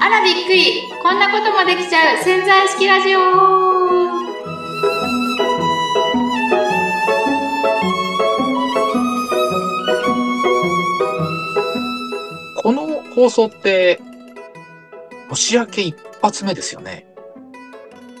[0.00, 0.82] あらびっくり。
[1.02, 2.22] こんなこともできちゃう。
[2.22, 3.18] 潜在意識ラジオ。
[12.62, 14.00] この放送って、
[15.30, 17.06] 年明け一発目ですよね。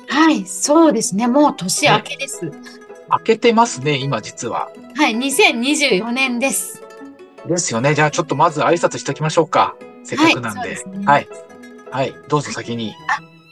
[0.08, 1.26] はいそうですね。
[1.26, 2.50] もう年明けです、
[3.10, 4.70] 明けてますね、今実は。
[4.96, 6.77] はい2024年です
[7.48, 7.94] ですよね。
[7.94, 9.74] じゃあちょっとまず挨拶しときましょうか。
[10.04, 10.60] せっかくなんで。
[10.60, 11.28] はいねはい。
[11.90, 12.14] はい。
[12.28, 12.94] どうぞ先に。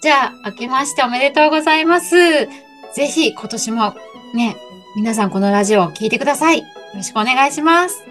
[0.02, 2.14] じゃあ明けましておめでとうございます
[2.95, 3.95] ぜひ今年も
[4.34, 4.56] ね
[4.95, 6.64] 皆さんこのラジオを聞いてくださいよ
[6.95, 8.04] ろしくお願いします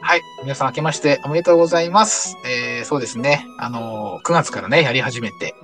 [0.00, 0.20] はい。
[0.42, 2.36] 皆さん明けましておめでとうございます。
[2.46, 3.46] えー、そうですね。
[3.58, 5.54] あのー、9月からね、やり始めて、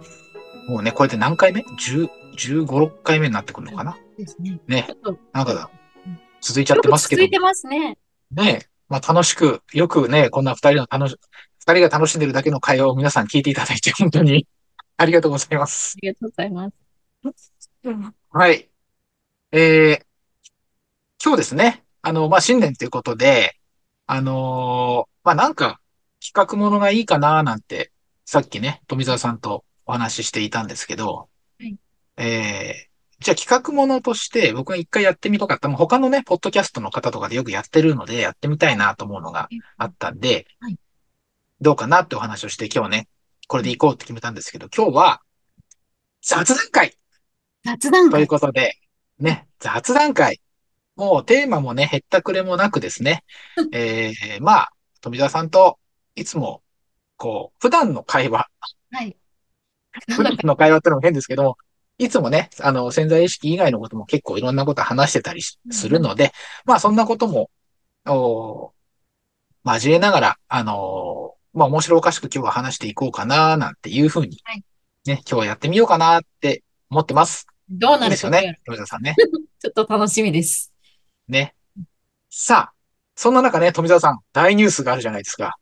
[0.69, 3.97] もうね、これで何回目 ?10、15、6回目になってくるのかな？
[4.17, 4.87] ですねね
[5.33, 5.71] なんか、
[6.41, 7.31] 続いちゃってますけど続い。
[7.31, 7.99] てますね
[8.31, 11.17] ねまあ楽しく、よくね、こんな二人の楽し、
[11.59, 14.47] 二人が楽しんでるだけの会話を皆さん聞いていただいて、本当に
[14.97, 15.95] ありがとうございます。
[15.97, 16.71] ありがとうございま
[17.37, 17.53] す
[18.31, 18.69] はい。
[19.53, 20.03] えー、
[21.23, 23.57] 今日ですね、あの、まあ、新年ということで、
[24.07, 25.81] あのーまあ、なんか、
[26.21, 27.93] 企画ものがいいかななんて、
[28.25, 31.77] さっきね、富澤さんとお話ししていたんですけど、はい
[32.17, 32.88] えー、
[33.21, 40.79] じゃあ企画ものとして僕が一回やってみたかった、他のね、ポッドキャストの方とかでよくやってるので、やってみたいなと思うのがあったんで、はい。
[41.61, 43.09] どうかなってお話をして今日ね、
[43.49, 45.23] これで行こうって決めたんですけど、今日は、
[46.23, 46.99] 雑談会という
[47.65, 48.75] 雑談会ことで、
[49.19, 50.41] ね、雑談会。
[50.95, 53.25] もうテーマもね、へったくれもなくですね、
[53.73, 55.79] えー、まあ、富澤さんと
[56.15, 56.63] いつも、
[57.17, 58.49] こう、普段の会話、
[58.91, 59.17] はい。
[60.15, 61.59] 普段の会話ってのも変ですけども、
[61.99, 66.33] いつもね、あの、潜在意識以外のことも結構いろんなこと話してたりしするので、
[66.65, 67.51] まあそんなことも、
[68.07, 68.73] お
[69.65, 74.63] 交えながら、あのーまあ面白おかしく今日は話していこうかな、なんていうふうにはい、
[75.07, 77.47] ね、今日はやってみようかなって思ってます。
[77.69, 79.17] どういいなるですよね、富澤さんね。
[79.59, 80.73] ちょっと楽しみです。
[81.27, 81.55] ね。
[82.31, 82.73] さあ、
[83.17, 85.59] そんな中ね、富澤さん、大ニュースがあるじゃないですか。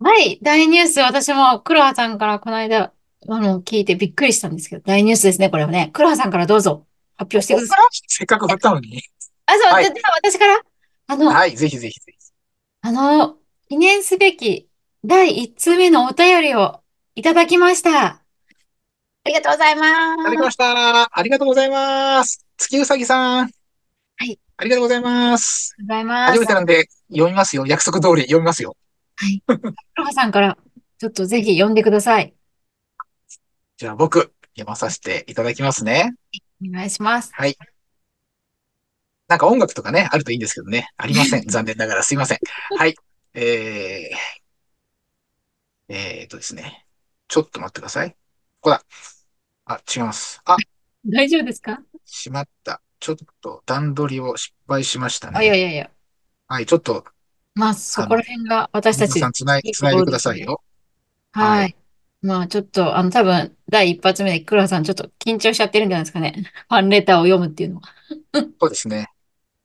[0.00, 2.92] はい、大ニュース、私も黒羽さんからこの間、
[3.28, 5.90] あの、聞いてびっくりしたんですけど、大ニュースですね、これはね。
[5.92, 6.86] 黒羽さんからどうぞ
[7.16, 7.78] 発表してください。
[8.06, 9.02] せっかく振ったのに。
[9.46, 10.60] あ、そう、はいで、では私から、
[11.06, 12.18] あの、はい、ぜひぜひぜひ。
[12.82, 13.36] あの、
[13.68, 14.68] 記念すべき
[15.04, 16.80] 第1通目のお便りを
[17.14, 18.06] いただきました。
[18.06, 18.22] あ
[19.26, 19.88] りがとうございます。
[19.88, 21.18] ありがとうございました。
[21.18, 22.44] ありがとうございます。
[22.58, 23.50] 月うさぎさん。
[24.16, 24.38] はい。
[24.56, 25.74] ありがとうございます。
[25.78, 26.32] ありがとうございます。
[26.32, 27.66] 初めてなんで読みますよ。
[27.66, 28.76] 約束通り読みますよ。
[29.16, 29.42] はい。
[29.46, 30.58] 黒羽さんから、
[30.98, 32.34] ちょっとぜひ読んでください。
[33.76, 36.12] じゃあ僕、読まさせていただきますね。
[36.64, 37.32] お願いします。
[37.34, 37.56] はい。
[39.26, 40.88] なんか音楽とかね、あるといいんですけどね。
[40.96, 41.46] ありません。
[41.48, 42.38] 残念ながらすいません。
[42.76, 42.94] はい。
[43.34, 46.86] えー、えーっとですね。
[47.26, 48.10] ちょっと待ってください。
[48.10, 48.16] こ
[48.60, 48.84] こだ。
[49.64, 50.40] あ、違います。
[50.44, 50.56] あ、
[51.04, 51.82] 大丈夫ですか？
[52.04, 52.80] しまった。
[53.00, 55.58] ちょっと段取りを失敗しましたあ、いやね。
[55.58, 55.90] いやいや。
[56.46, 57.04] はい、ちょっと、
[57.54, 60.62] まあ、そこら辺が私たち皆さんつない、つないでくださいよ。
[61.32, 61.60] はい。
[61.62, 61.76] はい
[62.24, 66.50] まあ、ちょっと、あの、多分、第一発目で黒羽さん、ちょっと緊張しちゃってるんじゃないですかね。
[66.70, 67.94] ファンレターを読むっていうのは。
[68.60, 69.08] そうですね。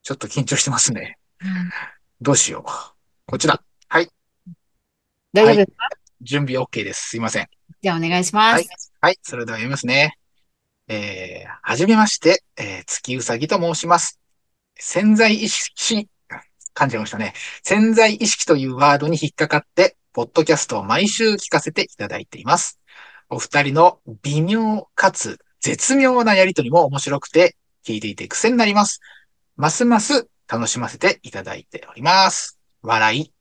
[0.04, 1.18] ちょっと緊張してますね。
[2.20, 2.64] どうしよう。
[3.26, 3.64] こっちだ。
[3.88, 4.12] はい。
[5.32, 5.88] 大丈夫ですか？
[6.22, 7.12] 準備 OK です。
[7.12, 7.48] すいません。
[7.82, 8.92] じゃあ、お願いしまはいす。。
[9.00, 9.18] はい。
[9.22, 10.18] それでは読みますね。
[10.90, 14.20] えー、はじめまして、えー、月うさぎと申します。
[14.76, 16.10] 潜在意識、
[16.76, 17.34] 噛んじましたね。
[17.64, 22.80] 潜在意識というワードに引っかかって、ポッドキャストを毎週聞かせていただいています。
[23.30, 27.56] お二人の微妙かつ絶妙なやりとりも面白くて、
[27.86, 29.02] 聞いていて癖になります。
[29.56, 32.60] ますます楽しませていただいております。
[32.82, 33.34] 笑い。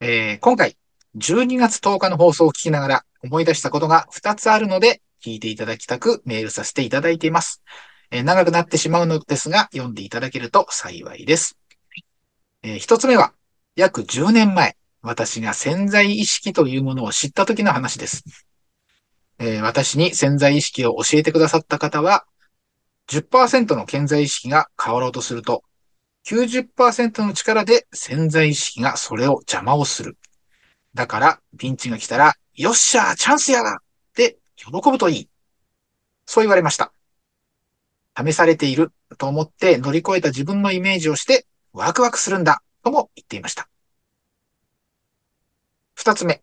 [0.00, 0.76] えー今回、
[1.14, 7.62] 12月10日の放送を聞きながら思い出したことが2つあるので、聞いていただきたくメールさせていただいています。
[8.10, 11.56] えー長くなってしまうのですが、読んでいただけると幸いです。
[12.62, 13.32] えー一つ目は、
[13.76, 18.22] 約10年前、私が潜在意識というものを知った時の話です。
[19.38, 22.24] えー私に潜在意識を教えてくださった方は、
[23.08, 25.64] 10%の潜在意識が変わろうとすると、
[26.24, 30.18] 90%の力で潜在意識がそれを邪魔をする。
[30.94, 35.28] だから、ピンチが来たら、よっしゃチャンスやだって喜ぶといい。
[36.26, 36.92] そう言われました。
[38.16, 43.68] 試されていると思って乗り越えた自分のイメージをしてワクワクするんだとも言っていました。
[46.00, 46.40] 二つ目、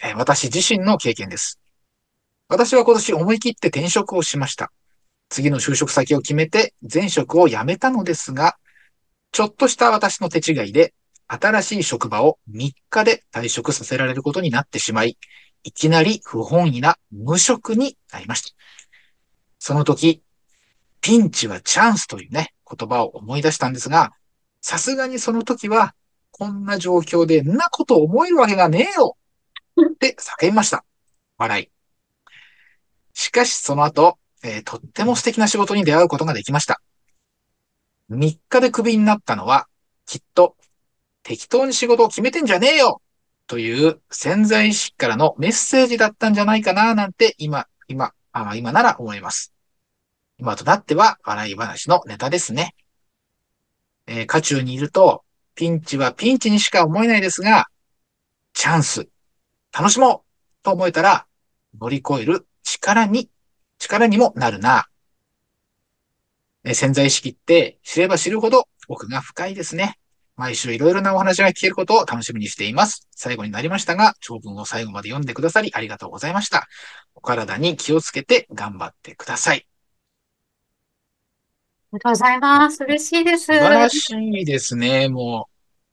[0.00, 1.58] えー私自身の経験です。
[2.46, 4.70] 私は今年思い切って転職をしました。
[5.28, 8.56] 次の就職先を決めて前職を辞めたのですが、
[9.32, 10.94] ちょっとした私の手違いで、
[11.26, 15.18] 新しい職場を3日で退職させられることになってしまい、
[15.64, 18.56] いきなり不本意な無職になりました。
[19.58, 20.22] その時、
[21.00, 24.12] ピンチはチャンスというね、言葉を思い出したんですが、
[24.60, 25.96] さすがにその時は、
[26.40, 29.18] こんな状況でんなこと思えるわけがねえよ
[29.78, 30.86] って叫びました。
[31.36, 31.70] 笑い。
[33.12, 36.80] しかしその後、えーとっても素敵な仕事に出会うことができました。
[38.10, 39.66] 3日でクビになったのは、
[40.06, 40.56] きっと
[41.22, 43.02] 適当に仕事を決めてんじゃねえよ
[43.46, 49.52] という潜在意識からのメッセージだったんじゃないかななんて今、今、あ今なら思います。
[50.38, 52.74] 今となっては笑い話のネタですね。
[54.06, 55.22] えー、渦中にいると、
[55.54, 57.66] ピンチはピンチにしか思えないですが、
[58.52, 59.08] チャンス、
[59.72, 61.26] 楽しもうと思えたら、
[61.80, 63.30] 乗り越える力に、
[63.78, 64.86] 力にもなるな。
[66.64, 69.96] え潜在意識って知れば知るほど奥が深いですね。
[70.36, 73.06] 毎週いろいろなお話が聞けることを楽しみにしています。
[73.10, 76.66] 最後になりましたが、長文を最後まで読んでくださりありがとうございました。
[77.14, 79.69] お体に気をつけて頑張ってください。
[81.92, 82.84] ありがとうございます。
[82.84, 83.46] 嬉しいです。
[83.46, 85.08] 素晴らしいですね。
[85.08, 85.48] も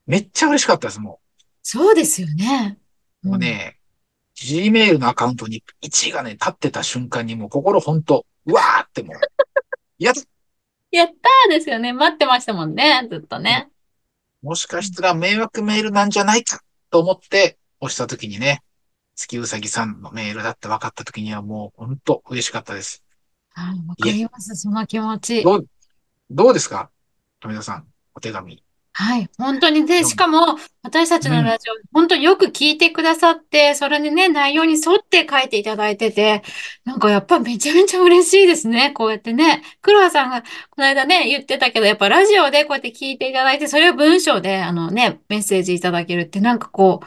[0.07, 1.19] う、めっちゃ嬉しかったです、も
[1.63, 2.77] そうですよね。
[3.23, 3.29] う。
[3.29, 3.79] もうね、
[4.35, 9.17] Gmail のアカウントに1がね、立ってた瞬間にもう心ほんと、うわーってもう、
[9.97, 10.13] やっ
[10.91, 11.93] やったーですよね。
[11.93, 13.07] 待ってましたもんね。
[13.09, 13.69] ずっとね。
[14.41, 16.61] もしかしたら迷惑メールなんじゃないか
[16.91, 18.61] と思って押した時にね、
[19.15, 23.03] 月うさぎさんのメールだって分かった時にはもう本当嬉しかったです。
[23.53, 24.55] はい、わかります。
[24.55, 25.43] その気持ち。
[25.43, 25.67] どう、
[26.29, 26.89] どうですか？
[27.39, 27.85] 富田さん、
[28.15, 28.63] お手紙。
[28.99, 29.29] はい。
[29.37, 36.41] 本当にで、しかも、私たちのラジオ、本当によく聞いてくださって、それにね、内容に沿って書いていただいてて、
[36.83, 38.91] なんかやっぱめちゃめちゃ嬉しいですね。
[38.93, 39.61] こうやってね。
[39.83, 40.47] 黒羽さんがこ
[40.79, 47.05] の間ね、言ってたけど、やっぱラジオでこうやって聞いていただいて、それを文章で、あのね、メッセージいただけるって、なんかこう、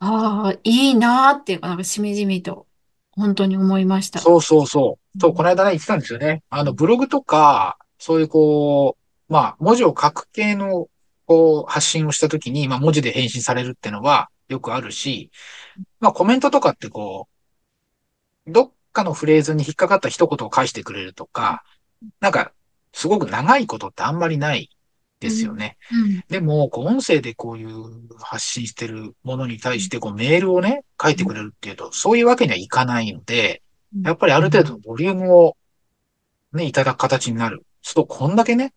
[0.00, 2.66] ああ、いいなーっていうか、なんかしみじみと、
[3.10, 4.20] 本当に思いました。
[4.20, 5.18] そうそうそう。
[5.20, 6.42] そう、この間ね、言ってたんですよね。
[6.48, 8.96] あの、ブログとか、そういうこ
[9.28, 10.88] う、まあ、文字を書く系の、
[11.26, 15.30] こう、発信をしたときに、まあ、文字で返信されるってのはよくあるし、
[16.00, 17.28] まあ、コメントとかってこ
[18.46, 21.64] う、どっかのフレーズに引っかかった一言を返してくれるとか、
[22.20, 22.52] なんか、
[22.92, 24.70] すごく長いことってあんまりない
[25.20, 25.76] ですよね。
[25.92, 26.24] うん。
[26.28, 33.62] でも、こう、音声でこういう発信してるものに対して、こう、メールをね、書いてくれるっていうと、そういうわけにはいかないので、
[34.02, 35.56] やっぱりある程度のボリュームを
[36.52, 37.64] ね、いただく形になる。
[37.82, 38.74] そうすると、こんだけね、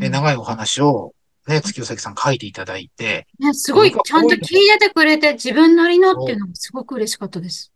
[0.00, 1.14] え長いお話を、
[1.46, 7.72] ね、月うさぎさん書いていただいて、ね、すごい、ちゃんと聞いててくれて、自分なりのっていうのがすごく嬉しかったです。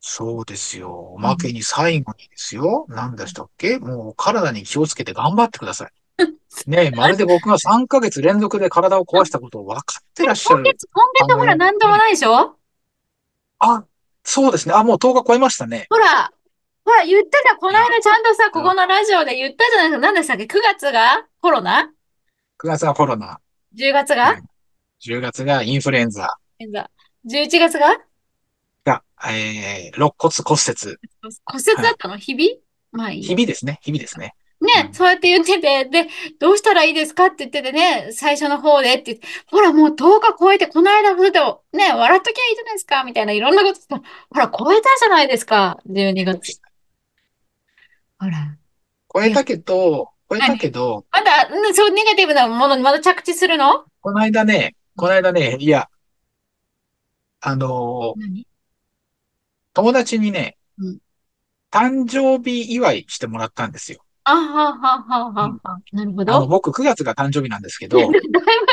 [0.00, 0.90] そうですよ。
[1.14, 2.86] おまけに最後にですよ。
[2.88, 3.78] 何でしたっけ？
[3.78, 5.90] もう体に気をつけて頑張ってください。
[6.66, 10.56] ねまるで僕が3ヶ月連続で体を壊したことを分かってらっしゃる。
[10.58, 12.56] 今月、今月ほら、なんともないでしょ？
[13.58, 13.84] あ、
[14.22, 14.74] そうですね。
[14.74, 15.86] あ、もう10日超えましたね。
[15.90, 16.30] ほら、
[16.86, 19.90] ほら、言ってた、この間ちゃんとさ、ここのラジオで言ったじゃない。
[19.90, 20.06] ですか。
[20.06, 21.26] 何でしたっけ ?9 月が？
[21.42, 21.90] コロナ
[22.62, 23.40] ？9月がコロナ、
[23.76, 24.36] ?10 月が
[25.04, 26.28] ？10月がインフルエンザ。
[26.60, 26.88] 現在
[27.28, 27.98] 11月が？
[28.84, 30.96] が、えー、肋骨骨折。
[31.44, 32.16] 骨折だったの？
[32.18, 32.60] 日々？
[32.92, 33.22] まあいい。
[33.22, 33.80] 日々ですね。
[33.82, 34.36] 日々ですね。
[34.60, 39.12] ね、そうやって言ってて、で、どうしたらいいですかって言っててね、最初の方でって。
[39.12, 46.60] 言って、ほら、もう10日超えて、この間、ふと、ね、笑っときゃいいじゃないですか、みたいないろんなこと言ってほら、超えたじゃないですか、12月。
[48.18, 48.56] ほら。
[49.12, 53.84] 超えたけど、超えたけど、まだ、うんそう、ネガティブなものにまだ着地するの？
[54.00, 55.88] この間ね、この間ね、いや、
[57.40, 58.46] あのー何？
[59.74, 60.98] 友達にねうん、
[61.70, 64.00] 誕生日祝いしてもらったんですよ。
[64.24, 65.58] あははははは。
[65.92, 66.46] なるほあの、ど。
[66.48, 68.18] 僕9月が誕生日なんですけど、 だいぶ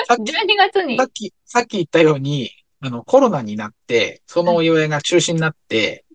[0.08, 1.04] さっき、12月にさ。
[1.04, 6.06] っき、さっき言ったように、あの、コロナになって、そのお祝いが中止になって、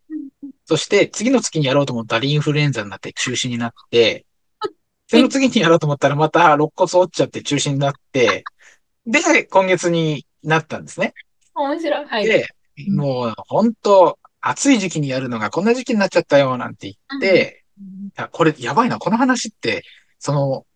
[0.68, 4.26] そして次の月にやろうと思ったらインフルエンザになって中止になって、
[5.08, 8.44] その次にやろうと思ったらまた肋骨折っちゃって中止になって、
[9.06, 11.14] で、今月になったんですね。
[11.54, 12.04] 面白い。
[12.04, 12.26] はい。
[12.26, 12.46] で、
[12.86, 17.82] うんもう本当暑い時期にやるのがこんな時期になっちゃったよ、なんて言って、い
[18.14, 19.84] やこれやばいな、この話って、
[20.18, 20.66] その、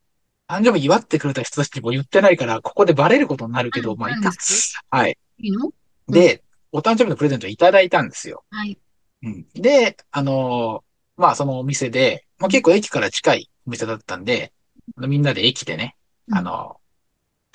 [0.48, 4.80] 誕生日祝ってくれた人たちにも言ってないから、ここでバレることになるけど、うんまあ、いいかなんです。
[4.90, 5.18] はい。
[5.38, 5.70] いいの
[6.08, 8.44] で、お誕生日のプレゼントいただいたんですよ。
[8.50, 8.78] はい。
[9.22, 9.46] うん。
[9.54, 14.52] で、あのーまあ、そのお店で、まあ、結構駅から近いお店だったんで、
[14.96, 15.96] みんなで駅でね、
[16.28, 16.38] うん。
[16.38, 16.82] あのー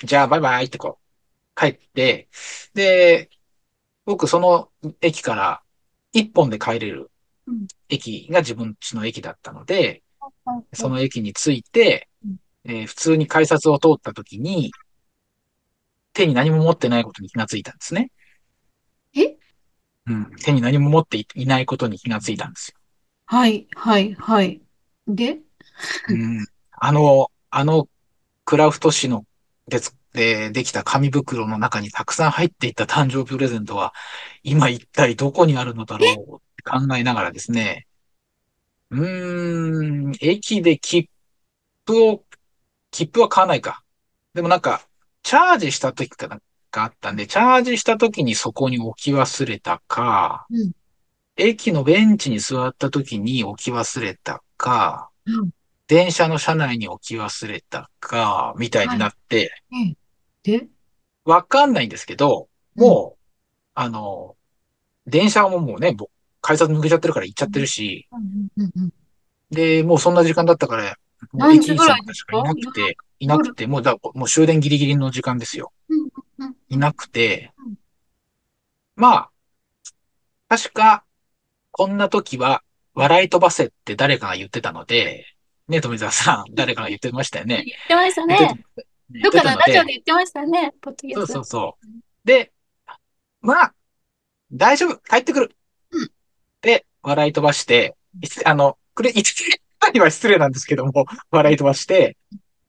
[0.06, 2.28] じゃあバイバイってこう、帰って、
[2.74, 3.30] で、
[4.06, 4.70] 僕その
[5.02, 5.62] 駅から
[6.12, 7.10] 一本で帰れる
[7.46, 7.66] うん。
[7.88, 10.02] 駅が自分家の駅だったので、
[10.74, 12.38] その駅に着いてうん、
[12.72, 14.72] えー普通に改札を通った時に、
[16.12, 18.10] 手に何も持ってないことに気がついたんですね。
[19.14, 19.36] え？
[20.08, 20.30] うん。
[20.42, 22.78] 手に何も持っていいないことに気がついたんですよ。
[23.26, 24.60] はい、はい、はい。
[25.06, 25.38] で？
[26.08, 26.46] うん。
[26.72, 27.88] あの、あの、
[28.44, 29.24] クラフト紙の、
[29.68, 33.92] でつ、で、できた紙袋の中にたくさん入っていった誕生日プレゼントは、
[34.42, 37.86] 今一体どこにあるのだろうって考えながらですね、
[38.90, 41.10] うーん、駅で切
[41.86, 42.24] 符を、
[42.90, 43.82] 切符は買わないか。
[44.34, 44.86] でもなんか、
[45.22, 50.72] チャージした時かなんかあったんで、チャージした時にそこに置き忘れたか、うん。
[51.36, 55.50] 駅のベンチに座った時に置き忘れたか、うん。
[55.86, 59.96] 電車の車内に置き忘れたか、みたいになって、え
[60.42, 60.66] で？
[61.24, 63.24] わかんないんですけど、もう、
[63.74, 64.36] あの、
[65.06, 66.10] 電車ももうね、ぼ
[66.40, 68.90] 改札抜けちゃってるから行っちゃってるし、うんうんうん
[69.50, 70.90] で、もうそんな時間だったから、も
[71.32, 75.72] う何駅員さんたちがいなくて、いなくて、もうだ、もう終電ギリギリの時間ですよ。
[75.88, 75.97] うんうん
[76.68, 77.74] いなくてうん、
[78.96, 79.30] まあ、
[80.48, 81.04] 確か、
[81.70, 82.62] こんな時は、
[82.94, 85.26] 笑い飛ばせって誰かが言ってたので、
[85.68, 87.64] ね、富澤さん、誰かが言ってましたよね。
[87.64, 88.64] 言ってましたね。
[89.22, 90.74] どってかたのラジオで言ってましたね。
[90.80, 91.86] ポッドキャそうストそうそう。
[92.24, 92.52] で、
[93.40, 93.74] まあ、
[94.52, 95.56] 大丈夫、帰ってくる。
[95.92, 96.10] うん
[96.60, 97.94] で、笑い飛ばして、
[98.44, 99.44] あの、くれ、一時
[99.92, 102.16] には失礼なんですけども、笑い飛ばして、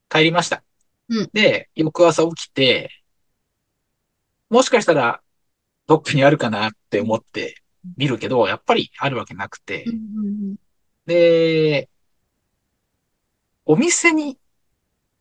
[0.09, 0.63] 帰りました。
[1.07, 2.91] うんで、翌朝起きて、
[4.49, 5.21] もしかしたら、
[5.87, 7.55] どっかにあるかなって思って
[7.97, 9.85] 見るけど、やっぱりあるわけなくて。
[11.05, 11.89] で、
[13.65, 14.37] お店に、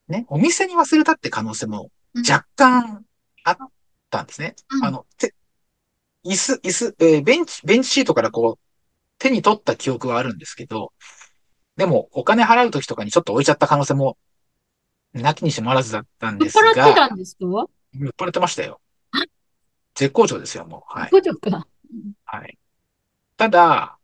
[0.08, 2.22] ね、お店に忘れたって可能性もうん。
[2.22, 3.04] 若干
[3.44, 3.56] あっ
[4.10, 4.56] たんですね。
[4.70, 4.84] うん。
[4.84, 5.34] あの、て、
[6.24, 8.64] 椅子、椅子、えーベンチ、ベンチシートからこう、
[9.18, 10.92] 手に取った記憶はあるんですけど、
[11.76, 14.16] でも、お金払うときとかにちょっと置いちゃった可能性も、
[15.12, 17.38] なきにしもあらずだったん酔っです払ってが、たんですか？
[17.40, 18.80] 酔っ払ってましたよ。
[19.98, 20.98] 絶好調ですよ、もう。
[20.98, 21.10] はい。
[21.10, 21.66] そうですか。
[22.24, 22.56] はい。
[23.36, 23.98] ただ、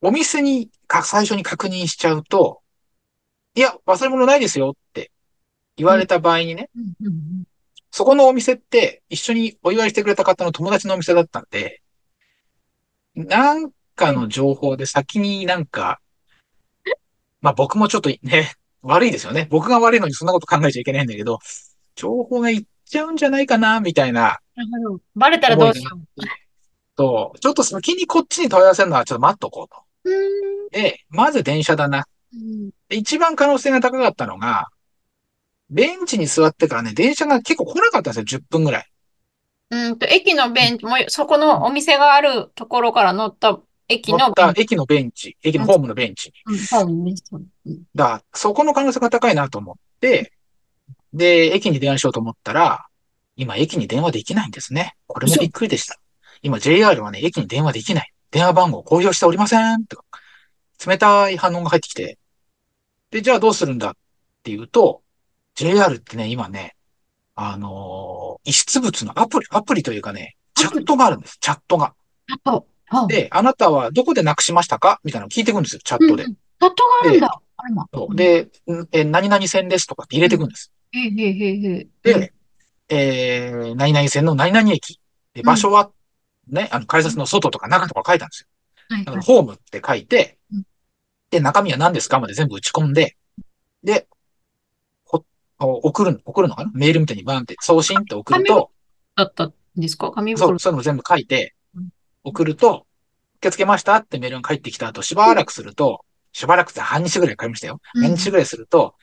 [0.00, 2.62] お店にか最初に確認しちゃうと、
[3.56, 5.10] いや、忘れ物ないですよって
[5.76, 7.44] 言われた場合にね、うんうんうん
[7.90, 11.80] そこのお店って一緒にお祝いしてくれた方の友達のお店だったんで、
[13.14, 15.98] なんかの情報で先になんか、
[17.40, 18.52] まあ僕もちょっとね、
[18.82, 19.48] 悪いですよね。
[19.50, 21.38] 僕が悪いのにそんなこと考えちゃいけないんだけど、
[21.96, 25.00] 情報がいっちゃうんじゃないかな、みたいななるほど。
[25.14, 26.22] バレたらどうしよう。
[26.96, 29.88] と、ちょっと先にこっちに問い合わせるのはちょっと待っとこうと。
[30.72, 32.06] で、まず電車だな。
[32.90, 34.68] 一番可能性が高かったのが、
[35.70, 38.86] ベンチに座ってからね、電車が結構来なかったんですよ、10分ぐらい。
[39.70, 44.60] うんと、駅のベンチ、もうそこのお店があるところから乗った駅乗のベンチ。
[44.62, 46.58] 駅のベンチ、駅のホームのベンチに。
[47.66, 50.32] うん、だそこの可能性が高いなと思って、
[51.12, 52.86] で、駅に電話しようと思ったら、
[53.36, 54.94] 今駅に電話できないんですね。
[55.06, 55.98] これもびっくりでした。
[56.42, 58.12] 今 JR はね、駅に電話できない。
[58.30, 60.04] 電話番号公表しておりませんとか、
[60.86, 62.18] 冷たい反応が入ってきて、
[63.10, 63.96] で、じゃあどうするんだっ
[64.42, 65.02] ていうと、
[65.54, 66.76] JR ってね、今ね、
[67.34, 71.38] あのー遺失物のアプリ、アプリというかね、チャットがあるんです。
[71.40, 71.94] チャットが。
[72.30, 75.00] あと、あで、あなたはどこでなくしましたか？
[75.04, 76.34] みたいなのを聞いてくるんですよ、チャットでうん。
[76.34, 77.40] チャットがあるんだ。
[78.14, 80.72] で、んえ、何々線ですとかって入れてくるんです。
[80.92, 81.86] へえへえへえ。
[82.02, 82.32] で、
[82.88, 85.00] えー、何々線の何々駅。
[85.34, 85.90] で、場所は、
[86.48, 88.48] ね、あの、改札の外とか中とか書いたんですよ。
[88.88, 89.20] はいはい。
[89.20, 90.62] ホームって書いてうん、
[91.30, 93.16] で、中身は何ですかまで全部打ち込んで、
[93.84, 94.08] で、
[95.04, 95.22] ほ、
[95.60, 96.70] お送る、送るのかな？
[96.72, 98.70] メールみたいにバーンって送信って送ると、
[99.14, 100.10] だったんですか？
[100.10, 100.58] 紙袋そう、。
[100.58, 101.88] そういうの全部書いてうん、
[102.24, 102.86] 送ると、
[103.40, 107.80] 受け付けましたってメールが返ってきた後、しばらくすると、しばらくって半日ぐらいかかりましたよ。
[107.94, 108.94] うん半日ぐらいすると、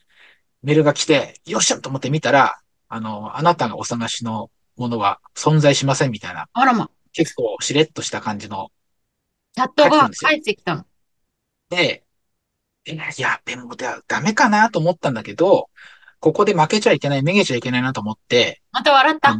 [0.65, 6.89] メールが来て、よっしゃと思って見たら、あの、あなたがお探しのものは存在しませんみたいな、あらま。
[7.13, 8.71] 結構しれっとした感じの、
[9.53, 10.85] チャットが返ってきたの。
[11.69, 12.03] で、
[12.85, 15.69] えいや、でもだダメかなと思ったんだけど、
[16.19, 19.39] ここで負けちゃいけない、めげちゃいけないなと思って、また笑った？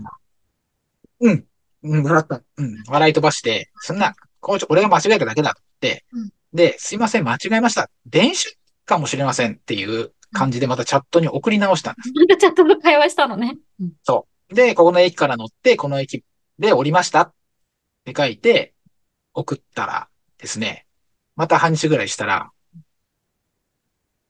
[1.22, 1.46] うん、
[1.84, 2.41] うん、笑った。
[2.58, 7.89] うん、笑い飛ばして、そんな、こうちょ俺が間違えただけだって、うんで、すいません、間違えました。
[8.05, 8.50] 電車
[8.86, 12.12] かもしれませんっていう感じでまたチャットに送り直したんです。
[12.13, 13.58] またチャットと会話したのね。
[13.80, 13.94] うん
[14.50, 16.24] で、ここの駅から乗って、この駅
[16.60, 17.34] で降りましたっ
[18.06, 18.75] て書いて、
[19.34, 20.86] 送ったらですね、
[21.36, 22.51] また半日ぐらいしたら、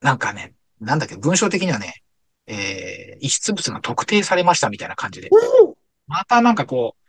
[0.02, 2.02] なんかね、なんだっけ、文章的にはね、
[2.48, 5.30] えー、遺失物が特定されましたみたいな感じで、
[6.08, 7.06] またなんかこう、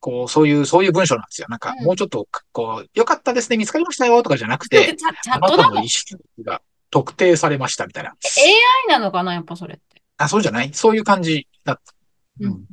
[0.00, 1.48] こう、そういう、そういう文章なんですよ。
[1.50, 4.96] なんか、うんもうちょっと、こう、よかったですね、見つかりましたよとかじゃなくて
[5.32, 5.48] あな。
[5.56, 8.10] たの遺失物が特定されましたみたいな。
[8.10, 10.02] AI なのかなやっぱそれって。
[10.16, 10.72] あ、そうじゃない？
[10.72, 11.94] そういう感じだった。
[12.40, 12.64] うん。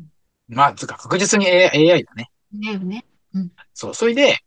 [0.48, 2.30] まあ、つうか確実に AI, AI だね。
[2.52, 3.06] ねえね。
[3.74, 3.94] そう。
[3.94, 4.38] それで、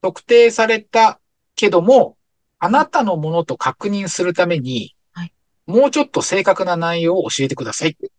[0.00, 1.20] 特定された
[1.56, 2.16] けども、
[2.60, 5.32] あなたのものと確認するために、はい
[5.66, 8.10] もうちょっと正確な内容を教えてくださいって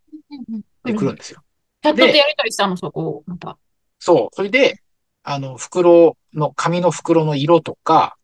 [0.85, 1.41] うん来るんですよ。
[1.81, 3.57] チャットでやりとりしたの、そこを、また。
[3.97, 4.35] そう。
[4.35, 4.83] それで、
[5.23, 8.17] あの、袋の、紙の袋の色とか、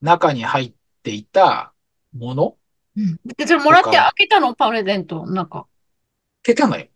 [0.00, 0.72] 中に入っ
[1.04, 1.72] ていた
[2.16, 2.56] もの
[2.96, 3.20] うん。
[3.36, 4.54] で、それもらって開けたの？
[4.54, 5.26] プレゼント。
[5.26, 5.66] なんか。
[6.44, 6.86] 開けたのよ。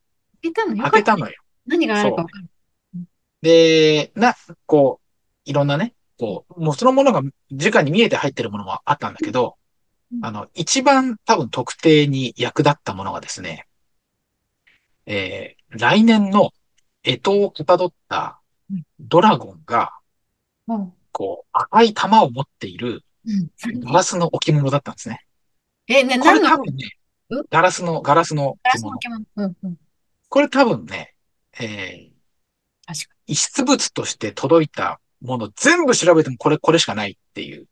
[0.43, 0.77] 開けたの？
[0.77, 1.35] よ開けたのよ。
[1.67, 2.49] 何があるか分かる。
[3.43, 4.35] で、な、
[4.67, 9.57] こう、いろんなね、こう、もうそのものが直に見えて入ってるものもあったんだけど
[10.13, 13.67] う、んあの、一番多分特定に役立ったものがですね、
[15.07, 16.53] えー、来年の
[17.03, 18.41] 干支をかたどった
[18.71, 19.93] うんドラゴンが、
[20.69, 23.03] うんこう、赤い玉を持っているうん
[23.85, 25.25] ガラスの置物だったんですね。
[25.89, 26.89] え、ね、これ多分ね
[27.31, 29.25] うん、ガラスの、ガラスのガラスの置物。
[29.37, 29.77] うんうん。
[30.29, 31.15] これ多分ね、
[31.59, 32.13] えー、
[32.87, 37.67] 確か遺失物として届いたもの全部調べてもこれ、これしかないっていう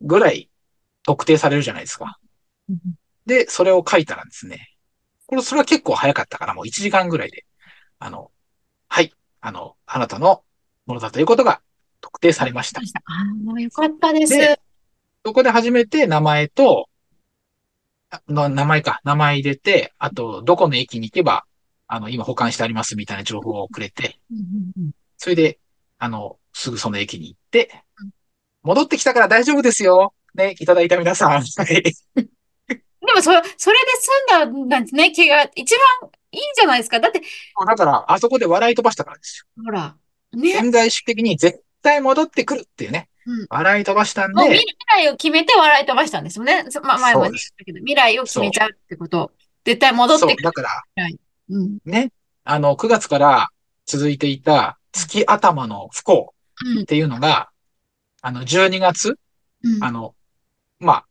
[0.00, 0.50] ぐらい
[1.02, 2.18] 特定されるじゃないですか。
[2.68, 2.78] に。
[3.26, 4.70] で、それを書いたらですね、
[5.26, 7.44] これ、それは結構早かったから、もう1時間ぐらいで、
[7.98, 8.30] あの、
[8.88, 10.42] はい、あの、あなたの
[10.86, 11.60] ものだということが
[12.00, 12.80] 特定されました。
[12.80, 14.32] ああ、よかったです。
[14.32, 14.60] で
[15.26, 16.88] そこで初めて名前と、
[18.10, 21.46] あの名前か、名前入れて、あと、どこの駅に行けば、
[21.88, 24.20] あの、今保管してありますみたいな情報をくれて、
[25.16, 25.58] それで、
[25.98, 28.10] あの、すぐその駅に行ってうん、
[28.62, 30.14] 戻ってきたから大丈夫ですよ。
[30.36, 31.30] ね、いただいた皆さん。
[31.32, 35.42] は いでもそ、それで済んだんですね、気が。
[35.56, 37.00] 一番いいんじゃないですか。
[37.00, 37.20] だって、
[37.66, 39.96] だから、あそこで笑い飛ばしたからですほら、
[40.32, 40.40] よ。
[40.40, 40.52] ね。
[40.52, 43.08] 潜在意識的に絶対戻ってくるっていうね。
[43.26, 46.64] うん笑い飛ばしたんもう未で、来を決めて笑い飛ばしたんですよね。
[46.68, 49.32] そまあ、前も言ったけど、未来を決めちゃうってこと。
[49.64, 50.36] 絶対戻って、くる。
[50.42, 50.70] だから、
[51.50, 51.78] うん。
[51.84, 52.12] ね、
[52.44, 53.48] あの、9月から
[53.84, 56.32] 続いていた月頭の不幸
[56.64, 57.50] うんっていうのが、
[58.22, 59.18] あの、12月、
[59.62, 59.84] うん。
[59.84, 60.14] あの、
[60.78, 61.06] まあ、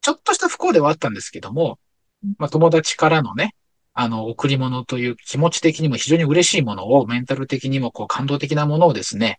[0.00, 1.78] ちょっとした不幸ではあったんですけども
[2.24, 3.54] うん、まあ、友達からのね、
[3.94, 9.38] あの、贈り物という気持ち的にも非常に嬉しいものを、メンタル的にもこう感動的なものをですね、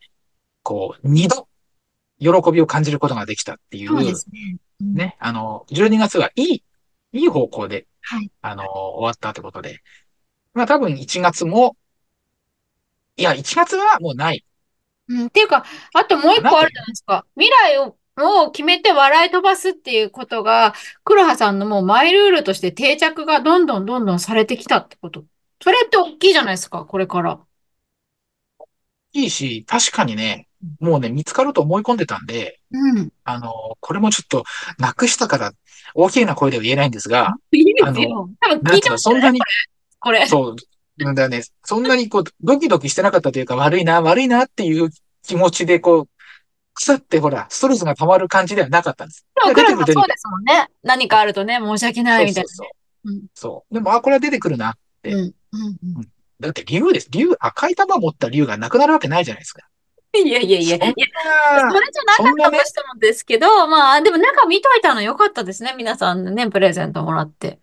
[0.63, 1.48] こう、二度、
[2.19, 4.57] 喜びを感じることができたっていう、そうですね。
[4.81, 4.93] うん。
[4.93, 6.63] ね、あの、12月はいい、
[7.13, 8.31] いい方向で、はい。
[8.41, 9.81] あの、終わったってことで、
[10.53, 11.75] まあ多分1月も、
[13.17, 14.45] いや、1月はもうない。
[15.07, 15.27] うん。
[15.27, 17.25] っていうか、あともう一個あるじゃないですか。
[17.35, 25.25] 未来を、を決めて笑い飛ばすっていうことが、黒羽さんのもうマイルールとして定着がどんどんどんどんされてきたってこと。
[25.61, 27.39] それって大きいじゃないですか、これから。
[29.13, 30.48] いいし、確かにね、
[30.79, 33.09] もうね、見つかると思い込んでたんで、うん。
[33.23, 34.43] あの、これもちょっと、
[34.77, 35.51] なくしたから、
[35.93, 38.29] 大きな声では言えないんですが、いいですあよ。
[38.39, 39.39] 多分聞いてそんなに、
[39.99, 40.25] これ。
[40.27, 40.55] そう、
[41.03, 44.89] なんだよね、そんなにこう、ドキドキしてなかったというか、悪いな、悪いなっていう
[45.25, 46.09] 気持ちで、こう、
[46.73, 49.25] 腐ってほら、ストレスが溜まる感じではなかったんです。
[49.35, 50.67] でも、いや出てくる黒羽さんそうですもんね。
[50.83, 53.13] 何かあるとね、申し訳ないみたいそうそうなそう。
[53.13, 53.73] うんそう。
[53.73, 54.75] でも、あ、これは出てくるな。
[55.03, 55.11] ね。
[55.11, 55.19] うん。
[55.19, 55.33] うん
[55.97, 57.09] うんだって竜です。
[57.11, 59.67] 竜、赤い玉持った竜がなくなるわけないじゃないですか。
[60.17, 65.75] いやいやいや、いや、それじゃななかったとしてもですけど、まあ、でも中見といたの良かったですね。
[65.77, 67.59] 皆さんね、プレゼントもらって。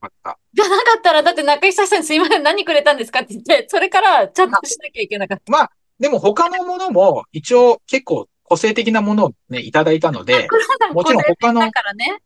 [0.00, 5.70] あったじゃなかったら、だって中久さんにすいません、何くれたんですかって言って、それからちゃんとしなきゃいけなかった。
[5.98, 10.46] でも他のものも一応結構個性的なものをね、いただいたので、
[10.92, 12.18] もちろん他のだからね。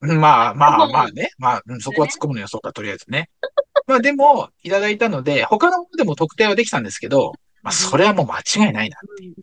[0.00, 3.30] まあまあうんまあね、まあ、うんそこは突っ込むのよ、そうか、とりあえずね。
[3.86, 7.32] まあでも、いただいたので、他のものでも特定はできたんですけど、
[7.62, 8.98] まあそれはもう間違いないな。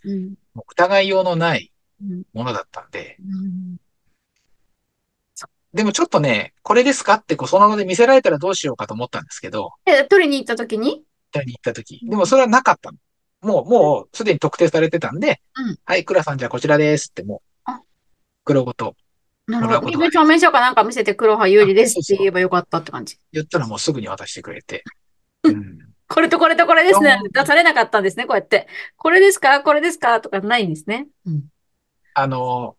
[0.05, 0.35] うん。
[0.53, 2.23] もう疑いようのないうん。
[2.33, 3.77] ものだったんで、うん。
[5.73, 11.03] でもちょっとね、これですかってこうその場で見せられたらどうしようかと思ったんですけど、で、取りに行った時に？
[11.33, 11.99] 取りに行った時。
[12.07, 12.97] でもそれはなかったの。
[13.41, 17.81] もう、もうすでに特定されてたんで、うんはい、倉さんじゃあこちらですってもうあ、
[18.45, 18.95] 黒ごと
[19.47, 19.81] なるほど。
[19.87, 23.17] 身分証明書かなんか見せて黒羽有利ですって言えばよかったって感じ。
[23.31, 24.83] 言ったらもうすぐに渡してくれて。
[25.43, 25.77] うん。
[26.07, 27.31] これとこれとこれですねうん。
[27.31, 28.67] 出されなかったんですね、こうやって。
[28.95, 31.07] これですかこれですかとかないんですね。
[31.25, 31.43] うん。
[32.13, 32.75] あの、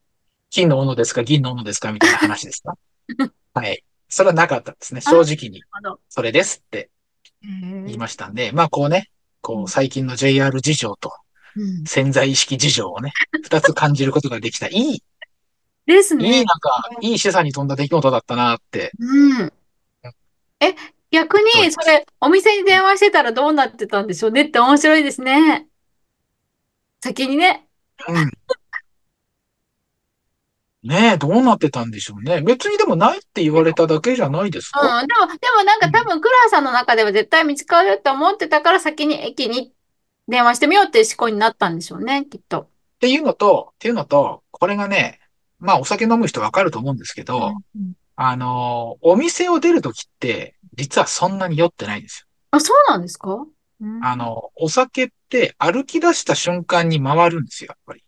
[0.51, 2.77] 金の斧ですか銀の斧ですかみたいな話ですか？
[3.55, 3.83] はい。
[4.09, 5.01] それはなかったですね。
[5.01, 5.63] 正直に、
[6.09, 11.13] それですってへ言いーましたんで、まあこうね、こう最近の JR 事情と
[11.57, 11.85] うん。
[11.85, 14.69] 潜在意識事情をね、二つ感じることができた。
[14.69, 15.03] いい
[15.87, 16.31] ですね。
[16.31, 18.93] なんか、いい示唆に富んだ出来事だったなって。
[18.99, 19.53] うん。
[20.61, 20.75] え、
[21.11, 25.67] 逆にそれ、お店に電話してたらどうなってたんでしょうねって面白いですね。
[27.01, 27.69] 先にね。
[28.09, 28.33] うん。
[30.83, 32.43] ねえ、どうなってたんでしょうね。
[32.43, 39.73] 別にでもないって言われただけじゃないですかうん、でも、でもなんか多分、クラさんの中では絶対見つかるって思ってたから、先に駅に
[40.29, 42.61] 電話してみようっていう思考になったんでしょうね、きっと。
[42.61, 42.69] っ
[43.01, 45.19] ていうのと、っていうのと、これがね、
[45.59, 52.27] まあお酒飲む人わかると思うんですけど、うん、あの、お店を出るときって、実はそんなに酔ってないんですよ。
[52.51, 53.47] あ、そうなんですか、
[53.81, 58.03] うん、あの、お酒って歩き出した瞬間に回るんですよ、やっぱり。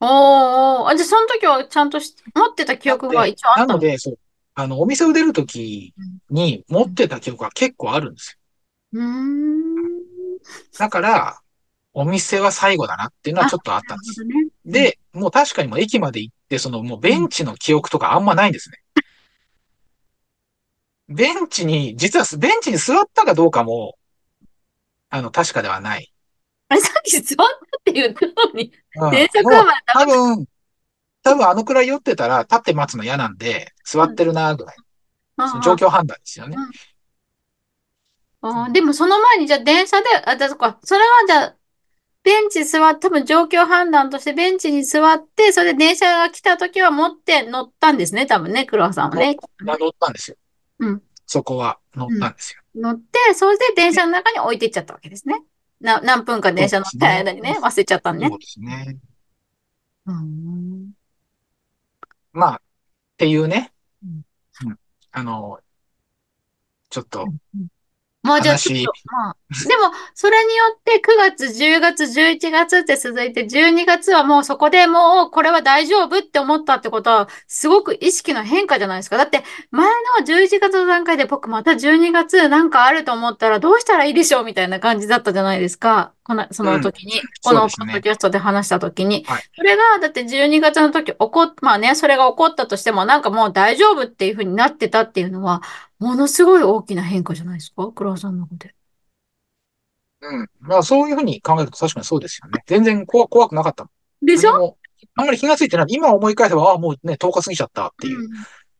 [0.00, 4.18] おあ、じゃあその時はちゃんとし持ってた記憶が一応あったなので、そう、
[4.54, 5.94] あの、お店を出るとき
[6.30, 8.38] に持ってた記憶が結構あるんです
[8.92, 9.00] よ。
[9.00, 9.74] うん。
[10.78, 11.40] だから、
[11.92, 14.24] お店は最後だなっていうのはちょっとあったんです。
[14.24, 14.34] ね、
[14.66, 18.78] で、もう確かにもう駅まで行そのもうベンチの記憶とかあんまないんですね。
[21.08, 23.98] ベンチに、実はベンチに座ったかどうかも、
[25.10, 26.12] あの、確かではない。
[26.68, 27.48] あれ、さっき座ったっ
[27.84, 30.46] て言ったのに、うん、電車は多分、
[31.22, 34.76] 多分あのくらい酔ってたら立って待つの嫌なんで、座ってるなぐらい。
[35.36, 36.56] うん、状況判断ですよね。
[38.42, 41.56] うん、あでもその前にじゃあ電車で、あ、じゃそか、それはじゃあ、
[42.24, 49.36] ベンチ座って、多分状況判断としてベンチに座って、それで電車が来た時は持って乗ったんですね、多分ね、黒羽さんはね。
[49.60, 50.36] 乗ったんですよ。
[50.80, 51.02] うん。
[51.26, 52.62] そこは乗ったんですよ。
[52.74, 55.42] 乗って、それで電車の中に置いていっちゃったわけですね。
[55.80, 58.28] な何分か電車乗った間にね、忘れちゃったんね。
[58.28, 58.96] そうですね。
[60.06, 60.92] うん。
[62.32, 62.60] まあ、っ
[63.18, 63.72] ていうね。
[64.02, 64.06] う
[64.70, 64.78] ん。
[65.12, 65.60] あの、
[66.88, 67.26] ちょっと、
[68.24, 69.36] もうじゃあちょっと、まあ、
[69.68, 79.18] でも、それによって9月、10月、11月って続いて、12月はもうそこでもうこれは大丈夫って思ったってことは、すごく意識の変化じゃないですか。
[79.18, 79.86] だって、前
[80.18, 86.12] の11月の段階で僕また12月なんかあると思ったらどうしたらいいでしょうみたいな感じだったじゃないですか。
[86.24, 89.24] この、その時に、うん、このポッドキャストで話した時に。
[89.28, 95.60] はい、それが、だって12月の時起こっ、まあね、それが起こったとしても、なんかもう大丈夫っていうふうになってたっていうのは、
[96.04, 97.90] ものすごい大きな変化じゃないですか？
[97.92, 98.74] 黒田さんの中で。
[100.22, 100.48] うん。
[100.60, 102.62] まあそういうふうに考えると確かにそうですよね。
[102.66, 103.88] 全然怖怖くなかった。
[104.22, 104.76] でしょ？
[105.16, 105.86] あんまり気がついてない。
[105.90, 108.28] 今思い返せば、ああ、もうね、10日過ぎちゃったっていう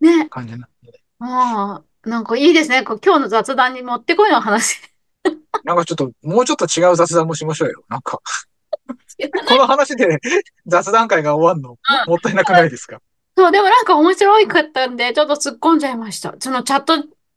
[0.01, 0.27] ね。
[0.31, 1.03] 感じになって。
[1.21, 2.83] ああ、なんかいいですね。
[2.83, 4.81] 今日の雑談に持ってこいの話。
[5.65, 7.85] なんかちょっと、もうちょっと違う雑談もしましょうよ。
[7.89, 8.21] なんか
[9.49, 10.19] この話で
[10.67, 13.01] 雑談会が終わるの、もったいなくないですか？
[13.37, 16.35] そう、でもなんか面白いかったんで、ちょっと突っ込んじゃいました。
[16.39, 16.95] そのチャット、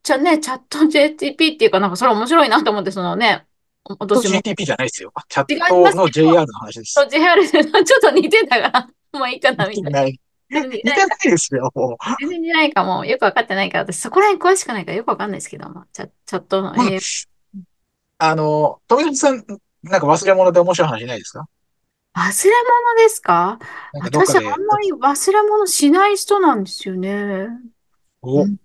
[0.08, 3.46] じゃね、チャット JTP っていうか、なんかそれ面白いなと思って、そのね、
[3.84, 4.40] 私も。
[4.40, 5.12] GTP じゃないですよ。
[5.28, 6.94] チャットの JR の話です。
[6.94, 8.70] そう、JR で、 ちょっと似てたか
[9.14, 10.04] ら、もういいかな、みたいな。
[10.06, 11.98] 似てないですよ、もう。
[12.22, 13.04] 全然似てないかも。
[13.04, 17.28] よくわかってないから、私そこら辺詳しくないからよくわかんないですけども、チャチャットの、えー、
[18.20, 19.44] あの、富田さん、
[19.84, 21.48] なんか忘れ物で面白い話ないですか？
[22.16, 22.54] 忘れ
[22.96, 23.60] 物ですか？
[23.94, 27.48] 私あんまり忘れ物しない人なんですよね。
[28.22, 28.58] お、うん、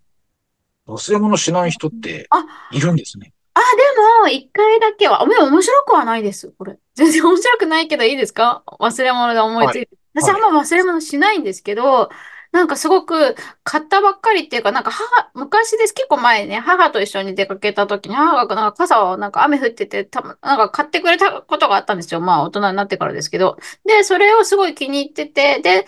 [0.86, 2.28] 忘れ物しない人って
[2.72, 3.32] いるんですね。
[3.54, 6.78] あ、でも、一回だけは、面白くはないです、これ。
[6.94, 8.62] 全然面白くないけどいいですか？
[8.66, 9.88] 忘れ物で思いついて。
[10.14, 12.10] はい、私あんま忘れ物しないんですけど、
[12.50, 22.20] なんかすごく買ったばっかりっていうか、なんか母、昔です、結構前ね、母と一緒に出かけた時に、母がなんか傘をなんか雨降ってて、たなんか買ってくれたことがあったんですよ。
[22.20, 23.56] まあ大人になってからですけど。
[23.86, 25.86] で、それをすごい気に入ってて、で、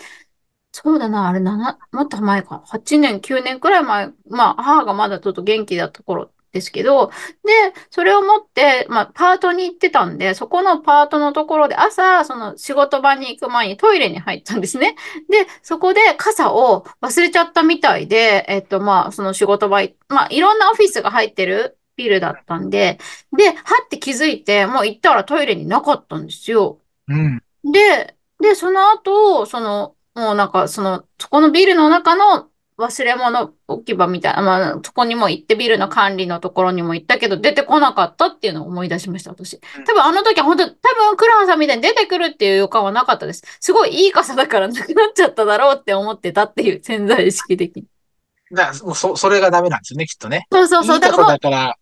[0.77, 2.61] そうだな、あれ7、もっと前か。
[2.67, 7.11] 8年、9年くらい前、まあ母がまだちょっと元気だった頃ですけど、
[7.45, 7.53] で、
[7.89, 14.97] それを持って、まあ、パートに行ってたんで、そこのパートのところで朝、その仕事場に行く前にトイレに入ったんですね。
[15.29, 22.99] で、そこで傘を忘れちゃったみたいで、えっと、まあ、その仕事場、まあ、いろんなオフィスが入ってるビルだったんで、
[23.31, 23.53] で、は
[23.85, 26.79] って気づいて、もう行ったらトイレになかったんですよ。
[27.07, 27.41] うん。
[27.63, 39.59] で、で、その後、その、もうなんか、その、そこのビルの中の忘れ物置き場みたいな、まあ、そこにも行って、ビルの管理のところにも行ったけど、出てこなかったっていうのを思い出しました、私。
[39.85, 43.43] 多分あの時は本当、多分クランさんみたいに出てくるっていう予感はなかったです。
[43.59, 47.85] すごいいい傘だからなくなっちゃっただろうって思ってたっていう潜在意識的に。
[48.51, 50.47] だから、そ、それがダメなんですよね、きっとね。
[50.51, 50.95] そうそうそう。
[50.95, 51.75] いい傘だから、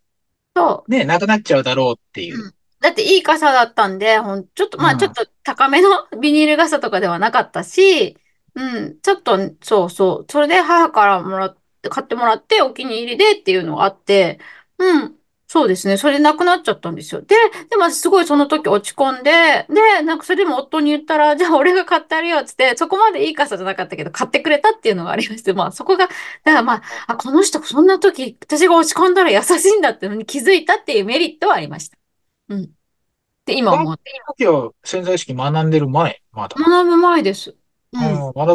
[0.55, 0.91] そう。
[0.91, 2.43] ね、なくなっちゃうだろうっていう。
[2.43, 8.17] うんだっていい傘だったんで、ほん、ちょっと、まあちょっと高めの ビニール傘とかではなかったし、
[8.55, 10.31] うん、ちょっと、そうそう。
[10.31, 11.57] それで母からもらっ
[11.89, 14.39] 買ってもらってお気に入りでっていうのがあって、
[14.77, 15.19] うん。
[15.47, 15.97] そうですね。
[15.97, 17.21] それでなくなっちゃったんですよ。
[17.21, 17.35] で、
[17.69, 31.97] でもすごいその時落ち込んで、で、なんかそれでも夫に言ったら、じゃあ俺が買ってあるよっつって、そこまでいい傘じゃなかったけど、買ってくれたっていうのがありまして、まあそこが、だからまあ、あ、この人そんな時、私が落ち込んだら優しいんだってのに気づいたっていうメリットはありました。
[32.49, 32.71] うん。
[33.45, 34.11] で、今思って。
[34.37, 36.55] 時は潜在意識学んでる前、まだ。
[36.57, 37.55] 学ぶ前です。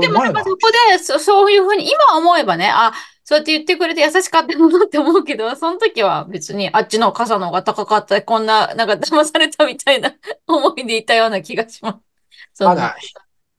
[0.00, 0.32] でもなん。
[0.32, 2.92] かそこで、そ、そういうふうに、今思えばね、あ、
[3.24, 10.14] そうやって言ってくれて優しかったなって思うけど、 その時は別にあっちの傘の方が高かった、こんな、なんか騙されたみたいな
[10.48, 12.00] 思いでいたような気がしま
[12.54, 12.64] す。
[12.64, 12.96] まだ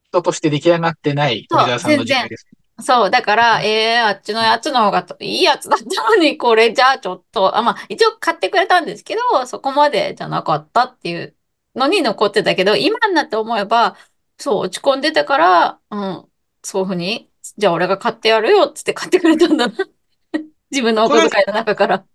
[0.10, 2.04] 人として出来上がってない富そう、澤さんの。
[2.04, 2.48] 時代です。
[2.82, 11.36] そう、だから、えー、あっちのやつの方がいいやつだったのに、これじゃあちょっと、あ、まあ、一応買ってくれたんですけど、そこまでじゃなかったっていう
[11.76, 13.98] のに残ってたけど、今になって思えば、
[14.40, 16.26] そう、落ち込んでたから、うん、
[16.64, 19.74] そういうふうに、じゃあ俺が買ってやるよっつって買ってくれたんだな。
[20.72, 22.06] 自分のお小遣いの中から。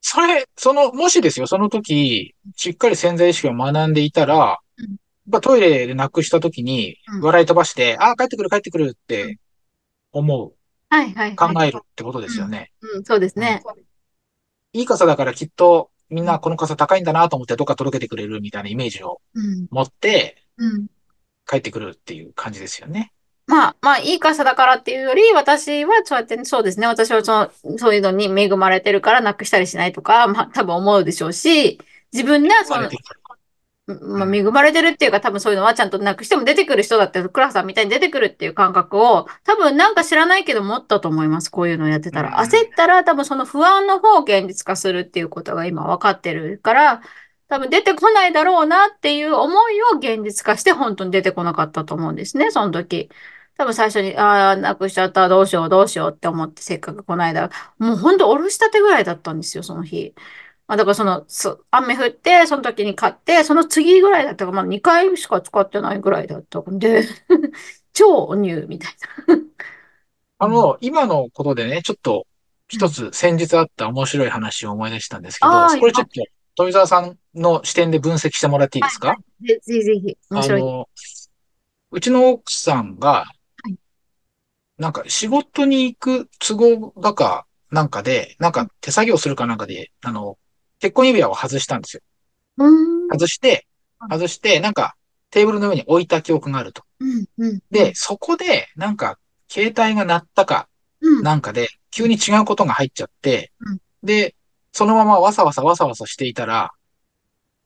[0.00, 4.96] それ、その、もしですよ、その時、しっかり潜在意識を学んでいたら、うん、
[5.28, 9.38] まあ、トイレでなくした時に、うん、笑い飛ばして、ああ、帰ってくる帰ってくるって
[10.12, 10.52] 思う、
[10.90, 11.54] はいはいはい。
[11.54, 12.70] 考えるってことですうん、よね。
[12.80, 13.42] うん、そうですうん。
[13.42, 13.62] ね。
[14.74, 20.86] いい傘だからきっと、みんうん、なこの傘高いんだなと思ってどっか届けてくれるみたいなイメージをうん、持ってうん。
[21.46, 23.12] 帰ってくるっていう感じですよね。
[23.46, 26.86] まあ、まあ、いい会社だからっていうより、私はそうやって、そうですね。
[26.86, 31.78] 私はその、そういうのに恵まれてるからなくしたりしないとか、まあ、多分思うでしょうし、
[32.12, 32.96] 自分で、その、生
[33.86, 41.50] まあ、恵まれてるっていうか、多分そういうのはちゃんとなくしても出てくる人だって、クラさんみたいに出てくるっていう感覚を、多分なんか知らないけど持ったと思います。
[41.50, 42.30] こういうのをやってたら。
[42.30, 42.34] うん。
[42.36, 47.02] 焦ったら多分その不安の方を現実化するっていうことが今分かってるから、
[47.54, 53.10] 多分出てこないだろうなっていう思いを現実化して本当に出てこなかったと思うんですね、その時。
[53.56, 60.14] 多分最初に、ああ、なくしちゃった、どうしよう、どうしようって思って、せっかくこの間、もう本当おろしたてぐらいだったんですよ、その日。
[60.66, 67.04] まあ、だからその、そ雨降って、その時に買って、その次ぐらいだったから、まあ2回しか使ってないぐらいだったんで、
[67.94, 68.92] 超ニューみたい
[69.28, 69.34] な。
[69.34, 69.46] うん、
[70.38, 72.26] あの、今のことでね、ちょっと
[72.66, 76.20] 一うんつ先日あった面白い話を思い出したんですけど、これちょっと
[76.56, 79.08] 富澤さんの視点で分析してもらっていいですか？
[79.08, 80.60] はいぜぜひぜひ、面白い。
[80.60, 80.88] あの、
[81.90, 83.24] うちの奥さんが、は
[83.68, 83.76] い。
[84.78, 90.38] なんか仕事に行く都合だかなんかで、なんか手作業するかなんかで、あの、
[90.78, 92.02] 結婚指輪を外したんですよ。
[92.58, 93.66] うん、外して、
[94.10, 94.96] 外して、なんか
[95.30, 96.84] テーブルの上に置いた記憶があると。
[97.00, 100.68] うん、うん、うで、ん、そこで、なんか、携帯が鳴ったか、
[101.00, 103.78] うん、なんかで、急に違うことが入っちゃって、うん。
[104.02, 104.36] で、
[104.74, 106.72] そのままわさわさわさわさしていたら、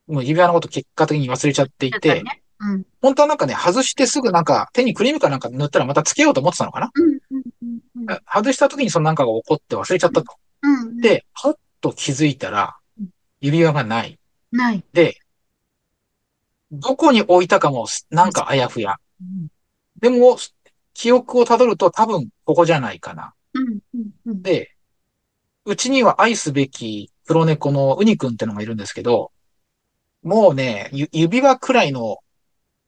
[0.07, 2.43] もう指輪のこと結果的に忘れちゃっていて、ね。
[2.61, 6.91] うん、本当はなんかね、外してすぐなんか手にクリームかなんか塗ったらまたつけようと思ってたのかな？
[6.95, 10.35] うん、外した時にそのなんかが起こって忘れちゃったと。
[11.01, 12.77] で、はっと気づいたら、
[13.41, 14.19] 指輪がない。
[14.53, 14.85] ない。
[14.93, 15.17] で、
[16.71, 18.97] どこに置いたかもなんかあやふや。
[19.23, 19.49] うん、
[19.99, 20.37] でも、
[20.93, 23.33] 記憶をたどると多分ここじゃないかな。
[24.27, 24.75] で、
[25.69, 29.33] うちには愛すべき黒猫のウニくんってのがいるんですけど、
[30.23, 32.17] もうね、ゆ指輪くらいの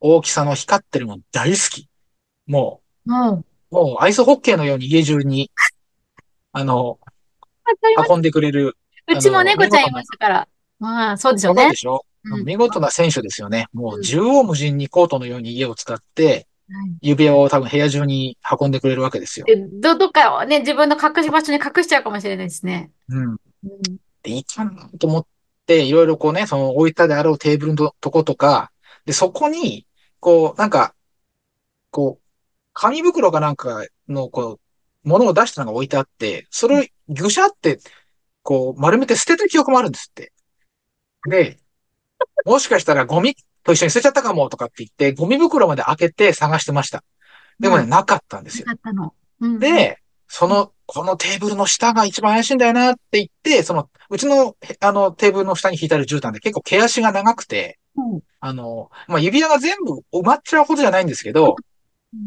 [0.01, 1.89] 大きさの光ってるもん大好き。
[2.47, 5.51] ももう、う、もうアイスホッケーのように家中に、
[6.53, 6.99] あの。
[8.09, 10.49] 運んでくれる、うちも猫ちゃんいましたから。
[10.79, 11.65] まあ、そうですよね。
[11.65, 13.67] わかるでしょうん、見事な選手ですよね。
[13.75, 14.03] もううん。
[14.03, 16.47] 縦横無尽にコートのように家を使って、はい
[17.01, 19.47] 指輪を多分部屋中に運んでくれるわけですよ。
[19.47, 22.91] で、ど、どっかをね、自分の隠し場所に隠しちゃうかもしれないですね。
[23.09, 23.25] うん。
[23.33, 23.39] うん。
[24.23, 25.27] で、いいかなと思っ
[25.67, 28.71] て、いろいろこうね、その置いたであろうテーブルのとことか、
[29.05, 29.87] で、そこに、
[30.21, 30.95] こう、なんか、
[31.91, 32.25] こう、
[32.73, 34.61] 紙袋かなんかの、こ
[35.05, 37.81] う、ものを出したのが置いてあって、それをぐしゃって、
[38.43, 40.33] こう、丸めて捨てた記憶もあるんですって。
[41.29, 41.59] で、
[42.45, 47.03] もしかしたらゴミと一緒に捨てちゃったかもとかって言って、ゴミ袋まで開けて探してました。
[47.59, 47.91] でもね、はい。
[47.91, 48.79] なかったんですなよ。
[48.79, 49.15] かったの。
[49.41, 49.59] うん、うん。
[49.59, 61.55] で、そうんの、このテーブルの下が一番怪しいんだよなって言って、その、うちの、へあの、テーブルの下に引いてある絨毯で結構毛足が長くて、うんあの、まあ、指輪が全部埋まっちゃうほどじゃないんですけど、うん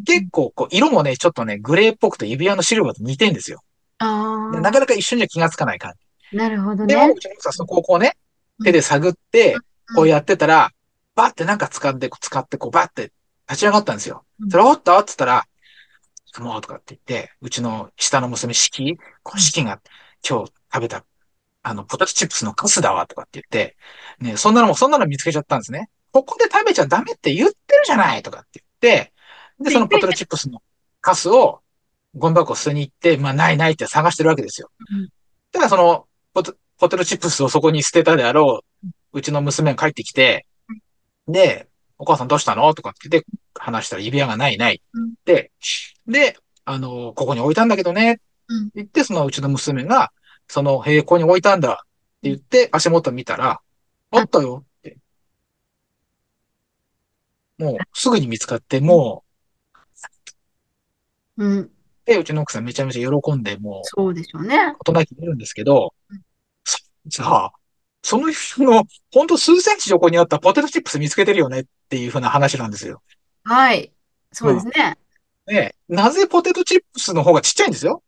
[0.05, 3.63] 結構、こう、色もね、ちょっとね、グレーっぽくて指輪のシルバーと似てんですよ。
[3.99, 5.91] でなかなああか一瞬じゃ気がつかない感
[6.31, 6.37] じ。
[6.37, 7.13] ー、なるほどでも、ね。
[7.15, 8.15] うちの奥さんそこをこうね、
[8.59, 9.55] うん、手で探って、
[9.89, 10.71] うん、こうやってたら、
[11.15, 13.11] バッてなんか掴んで、使って、こうバッて
[13.49, 14.25] 立ち上がったんですよ。
[14.39, 14.97] うん、それ、おっと？
[14.97, 15.45] って言ったら、
[16.39, 19.79] もうとかって言って、うちの下の娘、四季、こう、四季が
[20.27, 21.05] 今日食べた、
[21.61, 23.77] あの、ポテトチップスのカスだわ、とかって言って、
[24.19, 25.89] ね、そんなのも、そんなの見つけちゃったんですね。
[26.11, 29.13] ここで食べちゃダメって言ってるじゃないとかって言って、
[29.59, 30.61] で、そのポテトチップスの
[31.01, 31.61] カスを、
[32.15, 34.69] ゴミ箱捨てに行って、まあ、ないないって探してるわけですよ。
[34.91, 35.09] うん、
[35.51, 40.45] ただ、そのポテ、ポテトチップスをそこに捨てたであろう、うちの娘が帰ってきて、
[41.27, 42.73] で、お母さんどうしたの？
[42.73, 44.81] とかって言って話したら指輪がないない。
[44.93, 45.51] うん、で、
[46.07, 48.69] で、あの、ここに置いたんだけどね、ってうん。
[48.75, 50.11] 言って、そのうちの娘が、
[50.47, 51.85] その、へえ、ここに置いたんだ。
[51.85, 51.85] っ
[52.21, 53.61] て言って、足元見たら、
[54.11, 54.65] ああ、ったよ。
[54.79, 54.97] って、
[57.57, 59.23] もうすぐに見つかって、も
[61.37, 61.71] う、うん。
[62.05, 64.75] で、うちの奥さんめちゃめちゃ喜んで、もう、そうでしょうね。
[64.85, 65.93] 大人気出るんですけど、
[67.09, 67.51] さあ、
[68.03, 73.01] その人の、ほんと数センチ横にあったポテトチップス見つけてるよねっていうふうな話なんですよ。
[73.45, 73.91] はい。
[74.31, 74.55] そううん。
[74.57, 74.97] ですね。
[75.45, 78.03] で、なぜポテトチップスの方がちっちゃいんですよ？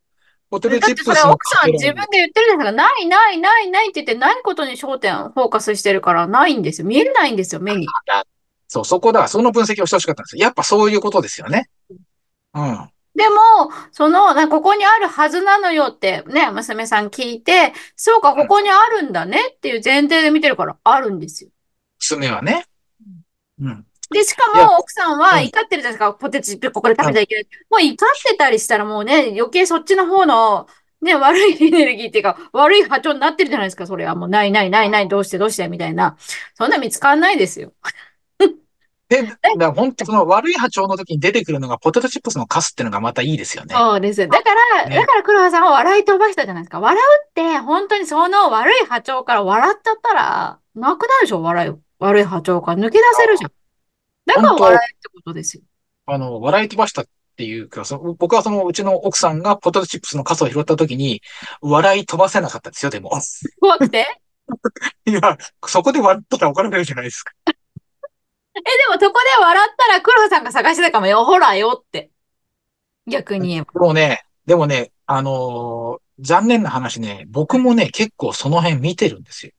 [0.49, 1.95] ポテトチッだってそれ奥さん自分。
[2.11, 6.87] で言ってるんですが、ないないないないって言ってないことに焦点、フォーカスしてるからないんですよ。
[6.87, 7.87] 見えないんですよ、目に。
[8.11, 8.23] あ
[8.67, 9.27] そう、そこだ。
[9.27, 10.43] その分析をしてほしかったんですよ。
[10.43, 11.69] やっぱそういうことですよね。
[12.53, 12.89] うん。
[13.15, 21.49] でも、その、なここにあるはずなのよってね、娘さん聞いて、そうか、ここにあるんだねっていう前提で見てるからあるんですよ。
[21.99, 22.65] 娘はね。
[23.61, 23.85] うん。
[24.11, 25.45] で、しかも奥さんはうん。
[25.45, 26.13] 怒ってるじゃないですか。
[26.13, 27.47] ポテチここで食べあちゃいけない。
[27.69, 30.67] もう怒ってたりしたらもうね、余計そっちの方の、
[31.01, 33.87] ね、悪いエネルギーっていうか、悪い波長になってるじゃないですか。
[33.87, 36.17] それはもう、ないないないない、どうしてどうしてみたいな。
[36.55, 37.73] そんな見つかんないですよ。
[39.07, 39.23] で、
[39.59, 43.75] だ本当その悪い波長の時に出てくるのがポテトチップスのカスっていうのがまたいいですよね。
[43.75, 44.27] そうです。
[44.27, 44.43] だか
[44.75, 45.05] ら、だね。
[45.05, 46.79] から黒羽さんは笑い飛ばしたじゃないですか。
[46.79, 51.73] 笑うって、本当にその悪い波長から笑っちゃったら、なくなるでしょ、笑い。
[51.99, 53.51] 悪い波長から抜け出せるじゃん。
[54.25, 55.63] だから笑本当、えってことですよ。
[56.07, 57.05] あの、笑い飛ばしたっ
[57.37, 61.21] ていうか、その僕はそのうちの奥さんがポテトチップスのカスを拾った時に、
[61.61, 63.11] 笑い飛ばせなかったですよ、でも。
[63.61, 64.05] 怖くて？
[65.05, 67.33] いや、そこで笑ったら怒られるじゃないですか。
[68.55, 71.25] え、でもそこで笑ったら黒さんが探してたかもよ。
[71.25, 72.09] ほらよって。
[73.07, 73.67] 逆に言えば。
[73.73, 79.51] でもね、でもね、あのー残念な話ね、僕もね、結構その辺見てるんですよ。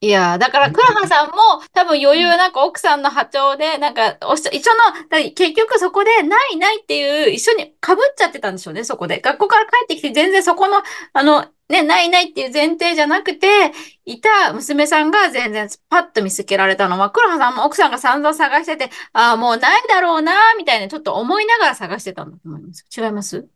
[0.00, 1.34] いやー、だから、クラハさんも
[1.72, 9.20] 多分余裕なんか奥さんの波長で、なんか、おっしゃ、一緒の、だ結局そこでないないっていう、一緒に被っちゃってたんでしょうね、そこで。
[9.20, 10.82] 学校から帰ってきて全然そこの、
[11.14, 13.72] あの、ね、ないないっていう前提じゃなくて、
[14.04, 22.86] いた娘さんが全然パッと見つけられたのは、クラハさんも奥さんが散々探してて、ああ、もうないだろうな、みたいな、ちょっと思いながら探してたんだと思います。
[22.96, 23.48] 違います？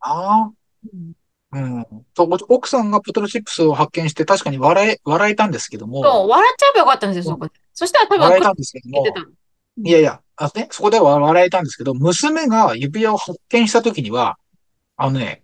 [0.00, 0.52] ああ。
[0.92, 1.12] うん
[1.52, 1.86] うん。
[2.14, 7.52] と、奥さんがポテトチップスを発見して確かに笑え、笑えたんですけども、そう、笑っちゃえばよかったんですよ、そこで。
[7.72, 9.06] そしたら多分、笑えたんですけども、
[9.84, 14.38] いやいや、あね、そこでは笑えたんですけど、娘が指輪を発見した時には、
[14.96, 15.42] あのね、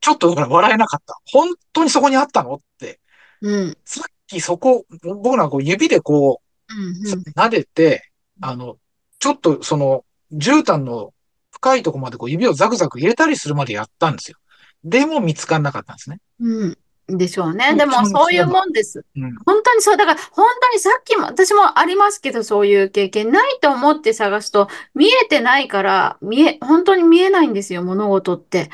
[0.00, 1.18] ちょっと笑えなかった。
[1.32, 3.00] 本当にそこにあったのって。
[3.40, 3.76] うん。
[3.84, 6.78] さっきそこ、僕らこう指でこうん。
[6.78, 7.20] うん。
[7.20, 8.10] う、撫でて、
[8.40, 8.76] あの、
[9.18, 11.12] ちょっとその、絨毯の
[11.50, 14.36] 深いところまでこう指をザクザク入れたりするまでやったんですよ。
[14.84, 16.20] でも見つからなかったんですね。
[16.40, 16.78] うん。
[17.08, 17.74] でしょうね。
[17.74, 18.52] でも、そういうも。
[18.52, 19.04] もんです。
[19.16, 19.34] うん。
[19.46, 19.96] 本当にそう。
[19.96, 23.32] だから、本当にさっきも、私もありますけど、そういう経験。
[23.32, 28.70] ないと思って探すと、見えてないから、見え、本当に見えないんですよ、物事って。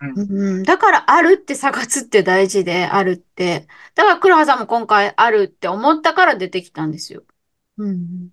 [0.00, 0.18] うん。
[0.58, 0.62] うん。
[0.64, 3.68] だから、あるって探すって大事で、あるって。
[3.94, 7.24] だから、黒羽さんも今回、あるって思ったから出てきたんですよ。
[7.78, 8.30] うん。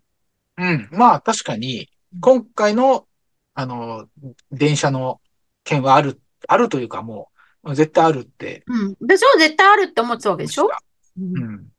[0.58, 0.90] うん。
[0.92, 1.90] まあ確かに、
[2.22, 3.08] 今回の、
[3.54, 4.10] あの、
[4.52, 5.22] 電車の
[5.64, 7.30] 件はある、あるというかも
[7.64, 9.08] う、絶対あるってうん。
[9.08, 10.70] でしょ絶対あるって思ってたわけでしょ？
[11.20, 11.44] うんうん。
[11.46, 11.70] うん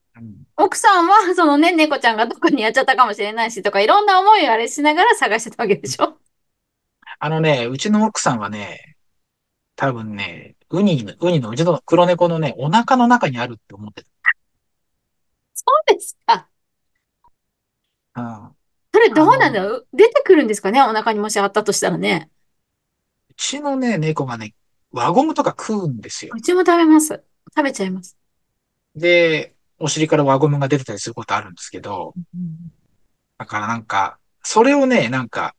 [0.57, 6.17] 奥さんは、そのね、猫ちゃんがどこにやっちゃったかもしれないしとか、いろんな思いをあれしながら探してたわけでしょ？
[7.19, 8.97] あのね、うちの奥さんはね、
[9.75, 14.05] 多分ね、ウニの、ウニのうちの黒猫のね、お腹の中にあるって思って
[15.55, 16.47] そうですか。
[18.15, 18.23] た。
[18.23, 18.51] うん。
[18.93, 19.89] それどうなんだろう？
[19.93, 20.81] 出てくるんですかね？
[20.83, 22.31] お腹にもしあったとしたらね。
[23.35, 24.55] うちのね、猫がね、
[24.93, 26.33] 輪ゴムとか食うんですよ。
[26.37, 27.23] うちも食べます。
[27.57, 28.17] 食べちゃいます。
[28.95, 32.73] で、お尻から輪ゴムが出てたりすることあるんですけど、うん
[33.37, 35.57] だからなんか、それをね、なんか、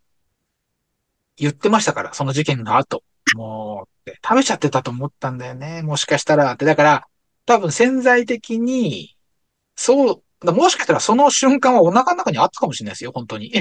[1.36, 3.04] 言ってましたから、その事件の後。
[3.36, 5.82] もう、食べちゃってたと思ったんだよね。
[5.82, 6.64] もしかしたらって。
[6.64, 7.08] だから、
[7.46, 9.18] 多分潜在的に、
[9.76, 13.52] そう、もしかしたらその瞬間はお腹の中にあったかもしれないですよ、本当に。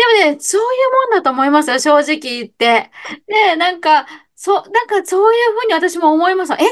[0.00, 2.90] でもね、そういうもんだと思いますよ、正直言って。
[3.28, 6.54] ね、なんか、そう、なんかそういうふうに私も思います。
[6.54, 6.62] え、だ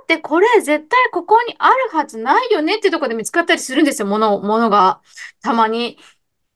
[0.00, 5.02] ってこれ絶対ここにあるはずないよねっていうとこで見つかったりするんですよ、もの、ものが。
[5.42, 5.98] たまに。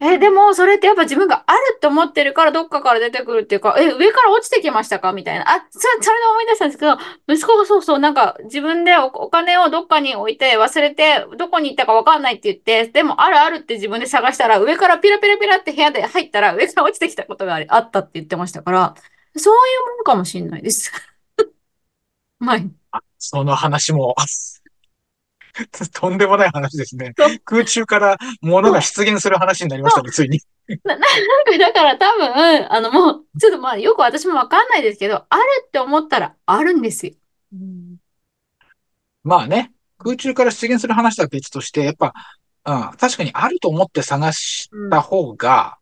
[0.04, 5.12] え、でも、それってやっぱ自分があるって思ってるからどっかから出てくるっていうか、え、上から落ちてきましたか？
[5.12, 5.48] みたいな。
[5.48, 6.98] あ、そ、それで思い出したんですけど、
[7.28, 18.94] 息子がそうそう、なんか自分でお、金をどっかに置いて忘れて、どこに行ったかわかんないって言って、でもあるあるって自分で探したら、上からピラピラピラって部屋で入ったら、上から落ちてきたことがあったって言ってましたから、
[19.36, 20.90] そういうものかもしれないです。
[22.40, 22.68] はい。
[23.18, 24.16] その話も、
[25.92, 27.12] とんでもない話ですね。
[27.44, 29.94] 空中から物が出現する話になりまし。
[29.94, 30.40] たね、ついに。
[30.84, 31.06] な、な な
[31.42, 37.12] んかだから多分、あのもう、ちょっとまあよく私もわかんないですけど、あるって思ったらあるんですよ。
[37.52, 37.96] うん
[39.24, 42.12] まあね、空中から出現する話とは別として、やっぱ、
[42.64, 44.90] うん、確かにあると思って探しうん。
[44.90, 45.78] た方が、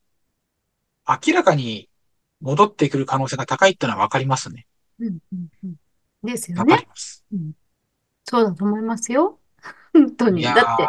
[1.06, 1.88] 明らかに
[2.40, 4.66] 戻ってくる可能性が高いってのはわかりますね。
[4.98, 5.74] うんうんうん
[6.22, 6.82] ですよわかね。
[6.82, 7.24] ります。
[7.32, 7.52] うん
[8.28, 9.39] そうだと思いますよ。
[9.92, 10.42] 本当に。
[10.42, 10.86] だって、ー、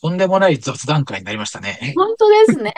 [0.00, 1.94] とんでもない雑談会になりましたね。
[1.96, 2.74] 本当ですね。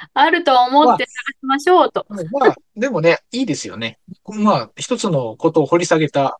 [0.14, 2.06] あると思って探しましょうと。
[2.08, 3.98] まあ、でもね、いいですよね。
[4.26, 6.38] まあ、一つのことを掘り下げた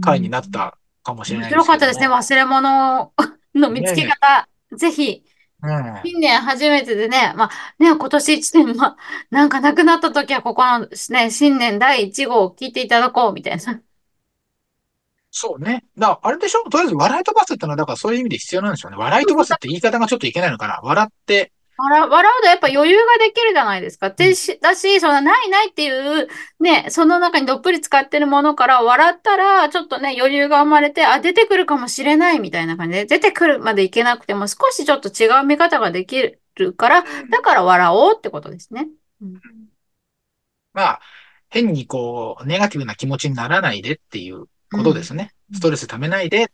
[0.00, 2.08] 回になったかもしれ面ないですけども白かったですね。
[2.08, 3.12] 忘れ物
[3.54, 4.48] の見つけ方。
[4.76, 5.24] ぜひ、
[5.62, 6.00] うん。
[6.04, 8.96] 新年初めてでね、まあね、今年一年、まあ、
[9.30, 13.80] なんかなくなった時はここのね、新年第一号を聞いていただこうみたいな。
[15.40, 15.84] そうね。
[15.96, 16.64] だからあれでしょ？
[16.64, 18.98] とりあえず笑い飛ばすってのは、だからそういう意味で必要なんでしょうね。
[18.98, 20.80] 笑い飛ばすって言い方がちょっといけないのかな。
[20.82, 24.10] 笑って、笑笑うとやっぱ余裕ができるじゃないですか？
[24.10, 26.26] でし、だし、そのないないっていう、
[26.58, 38.88] ね、その中にどっぷり使ってるものから笑ったら、ちょっとね、余裕が生まれて、あ、出てくるかもしれないみたいな感じで、出てくるまでいけなくても、少しちょっと違う見方ができるから、だから笑おうってことですね。
[39.22, 39.40] うん
[40.74, 41.00] まあ、
[41.48, 45.32] 変にこう、ネガティブな気持ちにならないでっていうことですね。
[45.50, 46.50] うんストレス溜めないで、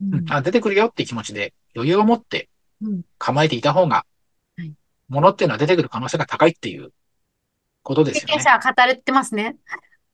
[0.00, 2.48] うんあ、出てくるよって気持ちで余裕を持って
[2.82, 4.04] うん構えていた方が
[4.56, 4.72] はい、
[5.08, 6.92] ものっていうのは出てくる可能性が高いっていう
[7.82, 8.26] ことですよね。
[8.26, 9.56] 経験者は語れてますね。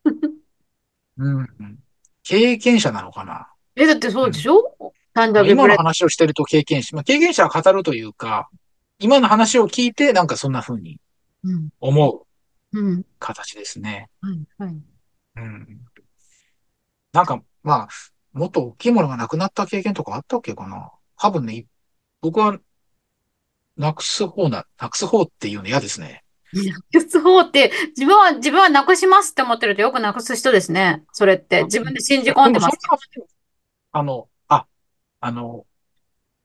[1.16, 1.78] うんうん。
[2.22, 3.48] 経験者なのかな？
[3.76, 4.76] え、だってそうでしょ？
[5.14, 8.50] 誕生日プ今のレ話をしてると経験者、まあ、経験者は語るというか、
[8.98, 11.00] 今の話を聞いてなんかそんな風に
[11.44, 11.68] うん。
[11.80, 12.24] 思
[12.72, 13.04] ううん。
[13.18, 14.10] 形ですね。
[14.20, 14.40] はい。
[14.58, 14.76] はい。
[15.36, 15.80] うん。
[17.18, 17.88] なんか、まあ、
[18.32, 20.92] もっと大きいものがなくなった経験とかあったっけかな？
[21.16, 21.66] 多分ね、
[22.20, 22.56] 僕は、
[23.76, 26.22] なくす方な、なくす方っていうの嫌ですね。
[26.52, 31.02] なくす方って、自分は、自分はなくしますって思ってるとよくなくす人ですね。
[31.10, 31.64] それって。
[31.64, 32.78] 自分で信じ込んでます。
[33.90, 34.66] あの、あ、
[35.18, 35.66] あの、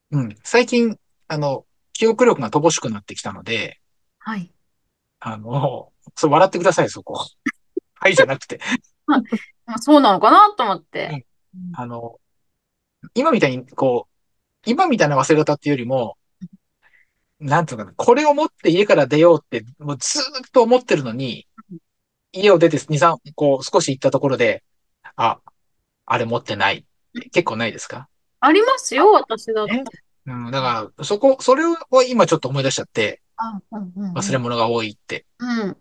[0.09, 0.97] うん、最近、
[1.27, 3.79] あの、記憶力が乏しくなってきたので、
[4.17, 4.51] はい。
[5.19, 7.27] あの、そう、笑ってください、そこ。
[7.93, 8.59] はい、じゃなくて。
[9.73, 11.25] まあそうなのかなと思って。
[11.75, 12.19] あの、
[13.15, 16.15] 今みたいに、こう、今みたいな忘れ方っていうよりも、
[17.39, 21.47] なんていうのかな、これを持って家から出ようって、もうずーっと思ってるのに、
[22.31, 24.63] 家を出て2、3、こう、少し行ったところで、
[25.15, 25.39] あ、
[26.05, 26.85] あれ持ってない
[27.31, 28.07] 結構ないですか？
[28.39, 29.73] ありますよ、私だって。
[29.73, 29.83] ね
[30.25, 31.75] うん、だから、そこ、それを
[32.07, 35.25] 今ちょっと思い出しちゃって、あうんうんうん忘れ物が多いって。
[35.39, 35.77] うん。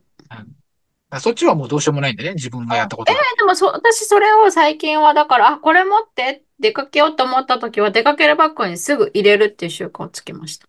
[1.15, 3.19] あそっちはもうどうしようもないんでね、自分がやったことが。
[3.37, 10.67] でもそ、私それを最近はだから、あ、これ持って出かけようと思った時は出かけるバッグにすぐ入れるっていう習慣をつけました。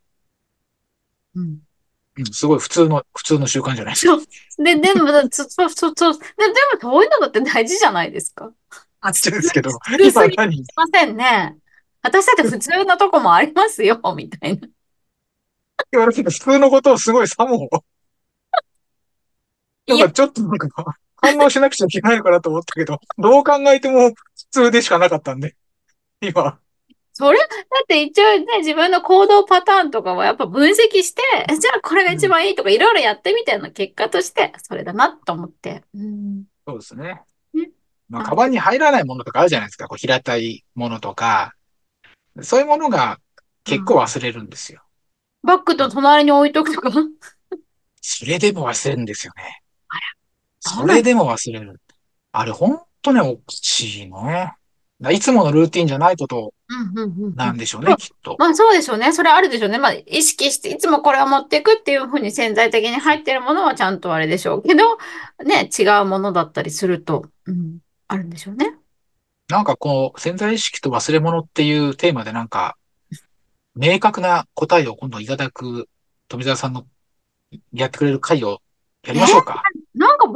[1.35, 1.59] うん。
[2.17, 4.21] うん、すごい普通の、普通の習慣じゃないですか。
[4.61, 8.51] で、でも、 そ、そ、そ、そ、で、でもそういうのだって大事じゃないですか。
[8.99, 10.57] あ、ちですけど、今何？
[10.57, 11.55] すいませんね。
[12.01, 14.67] 私だって普通のとこもありますよ、みたいな。
[15.93, 17.69] 言われて普通のことをすごいさも、
[19.87, 20.69] なんかちょっとなんか
[21.17, 24.15] 反応しなくちゃいけないのかなと思ったけど、どう考えても普
[24.51, 25.55] 通でしかなかったんで、
[26.21, 26.59] 今。
[27.15, 35.83] それ、だって一応ね、自分の行動パターンとかはやっぱ分析して、えじゃあこれが一番いいとかいろいろやってみての結果として、それだなと思って。
[35.93, 36.43] うん。
[36.67, 37.21] そうですね
[37.53, 37.69] ね。
[38.09, 39.87] まあ、カバンに入らないものとかあるじゃないですか。
[39.87, 41.53] こう平たいものとか。
[42.41, 43.19] そういうものが
[43.63, 44.81] 結構忘れるんですよ。
[45.43, 46.89] バッグと隣に置いとくとか。
[48.01, 49.62] それでも忘れるんですよね。
[49.93, 50.01] あら
[50.59, 51.79] それでも忘れる。
[52.31, 54.53] あれ、ほんとね、おかしいね。
[55.01, 56.53] だいつものルーティンじゃないこと
[57.35, 58.37] なんでしょうね、きっと。
[58.39, 59.11] まあそうでしょうね。
[59.11, 59.77] それあるでしょうね。
[59.77, 64.97] まあ意識して、いつもこれを持っていくっていうふうに潜在的に入ってるものはちゃんとあれでしょうけど、
[65.45, 68.77] ね、違うものだったりすると、うん、あるんでしょうね。
[69.49, 72.77] なんかこう、潜在意識と忘れ物っていうテーマでなんか、
[73.75, 75.89] 明確な答えを今度いただく
[76.29, 76.85] 富澤さんの
[77.73, 78.61] やってくれる回を
[79.05, 79.63] やりましょうか。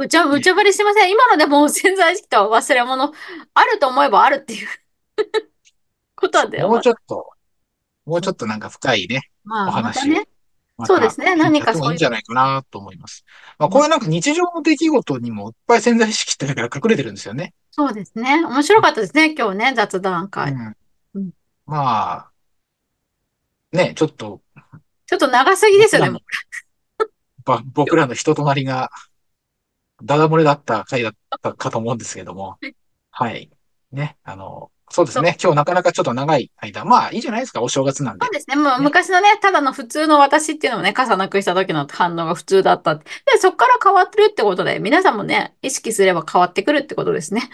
[0.06, 1.10] なんかぶちゃ、ぶりしてません。
[1.10, 3.12] 今のでもう潜在意識と忘れ物、
[3.54, 4.68] あると思えばあるっていう
[6.14, 6.62] ことで。
[6.62, 7.30] もうちょっと、
[8.06, 10.28] もうちょっとなんか深いね、まあ、お話ね。
[10.76, 13.24] またそうですね何かやってもいいんじゃないかなと思います。
[13.58, 17.52] まあ、うんこういうなんか日常の出来事にもいっぱい潜在意識ってだから隠れてるんですよね。
[17.72, 18.44] そうですね。
[18.44, 19.34] 面白かったですね。
[19.36, 20.52] 今日ね、雑談会。
[20.52, 20.76] うん
[21.14, 21.30] うん
[21.66, 22.30] まあ、
[23.72, 24.40] ね、ちょっと、
[25.06, 26.18] ちょっと長すぎですよね。
[27.72, 28.90] 僕らの人となりが、
[30.02, 32.58] ダダ漏れだった回だったかと思うんですけども。
[33.10, 33.50] はい。
[33.92, 35.36] ね、あの、そうですね。
[35.42, 36.84] 今日なかなかちょっと長い間。
[36.84, 37.60] まあいいじゃないですか。
[37.60, 38.32] お正月なんでそう。
[38.32, 38.56] ですね。
[38.56, 43.04] もう昔のね、ただの普通の私っていうのもね、傘なくした時の反応が普通だったって。
[43.32, 47.50] で、そこから変わってるってことで、皆さんもね、意識すれば変わってくるってことですね。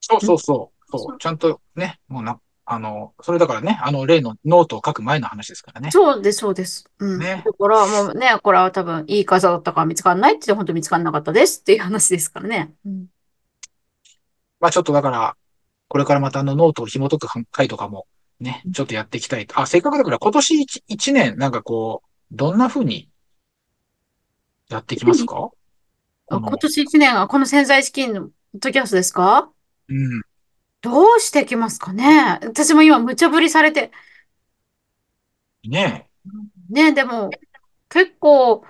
[0.00, 0.98] そうそうそう。
[0.98, 1.18] そう。
[1.18, 5.90] ちゃんとね、もうな、あの、それだからね、あの例のノートを書く前の話ですからね。
[5.90, 6.84] そうです、そうです。
[6.98, 7.18] うん。
[7.18, 12.74] ねだから、もうね、これは多分、いい傘だったから見つかんないって言って、本当見つかんなかったですっていう話ですからね。
[12.84, 13.06] うん。
[14.60, 15.36] まあちょっとだから、
[15.88, 18.06] これからまたあのノートを紐解く回とかも
[18.38, 19.58] ね、ちょっとやっていきたいと。
[19.58, 23.08] あ、せっかくだから今年一一年、なんかこう、どんな風に
[24.68, 25.50] やっていきますか？
[26.30, 29.50] 今年一年はこの潜在資金のポッドキャストですか？
[29.88, 30.22] うん。
[30.80, 32.38] どうしていきますかね？
[32.42, 33.90] 私も今無茶ぶりされて。
[35.68, 36.08] ね
[36.70, 37.30] ね、でも、
[37.88, 38.64] 結構、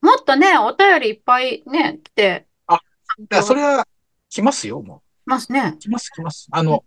[0.00, 2.80] もっとね、お便りいっぱいね、来て、あ
[3.20, 3.26] え。
[3.28, 3.86] だそれは
[4.28, 5.78] 来ますよ、もますねう。。
[5.78, 6.48] 来ます、来ます。
[6.50, 6.84] あの、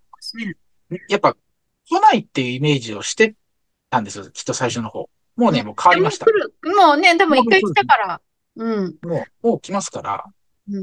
[0.90, 3.36] ねやっぱ来ないっていうイメージをして
[3.90, 5.10] たんですよ、きっと最初の方。
[5.36, 6.32] もうね、もう変わりましたで。
[6.74, 8.22] もうね、でも一回来たから。
[8.58, 8.98] うん。
[9.02, 10.34] もう、もう来ますからうん、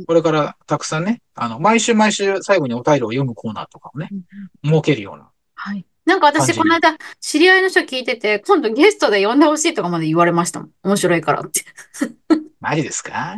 [0.07, 4.09] これからたくさんね、あの、毎週毎週最後にお便りを読むコーナーとかをね、
[4.65, 5.31] 設けるような。
[5.55, 5.85] はい。
[6.05, 10.71] なんか私、この間、知り合いの人聞いてて、今度ゲストで呼んでほしいとかまで言われましたもん。
[10.83, 11.65] 面白いからって。
[12.61, 13.37] マジですか？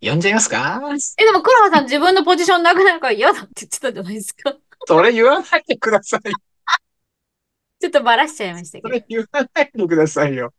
[0.00, 0.80] 呼んじゃいますか？
[1.18, 4.54] え、でも黒羽さん自分のポジションなくなるから嫌だって言ってたじゃないですか。
[4.86, 6.20] それ言わないでください。
[7.80, 8.88] ちょっとバラしちゃいましたけど。
[8.88, 10.52] それ言わないでくださいよ。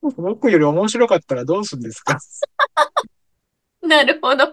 [0.00, 2.18] 僕より面白かったらどうするんですか？
[3.88, 4.44] なるほど。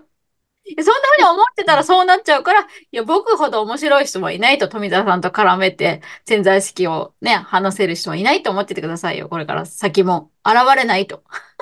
[0.65, 9.29] そんな風に思ってたらそうなっちゃうから、いや、僕ほど面白い人はいないと、富澤さんと絡めて、潜在意識をね、話せる人はいないと思っててくださいよ。
[9.29, 10.31] これから先も。
[10.45, 11.23] 現れないと。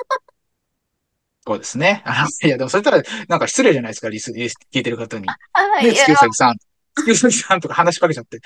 [1.46, 2.02] そうですね。
[2.04, 5.26] あ のいや、でもそれたら、なんか失礼じゃないですか、リス、リス聞いてる方に。
[5.52, 6.56] あ、ね、いや月うさん。
[6.94, 8.40] 月うさんとか話しかけちゃって。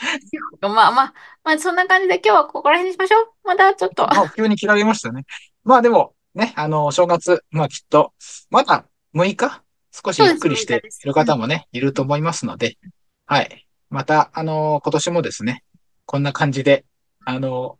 [0.62, 1.14] まあまあ、
[1.44, 3.26] まあ、そんな感じで今日はここら辺にしましょう。
[3.44, 4.06] またちょっと。
[4.08, 5.24] まあ、急に切られましたね。
[5.64, 8.12] まあでも、ね、あの、正月、まあきっと、
[8.50, 8.86] まだ
[9.16, 9.62] 6日？
[9.92, 12.76] 少しゆっくりしている方もね、いると思いますので、
[13.24, 13.66] はい。
[13.88, 15.64] また、あの、今年もですね、
[16.04, 16.84] こんな感じで、
[17.24, 17.78] あの、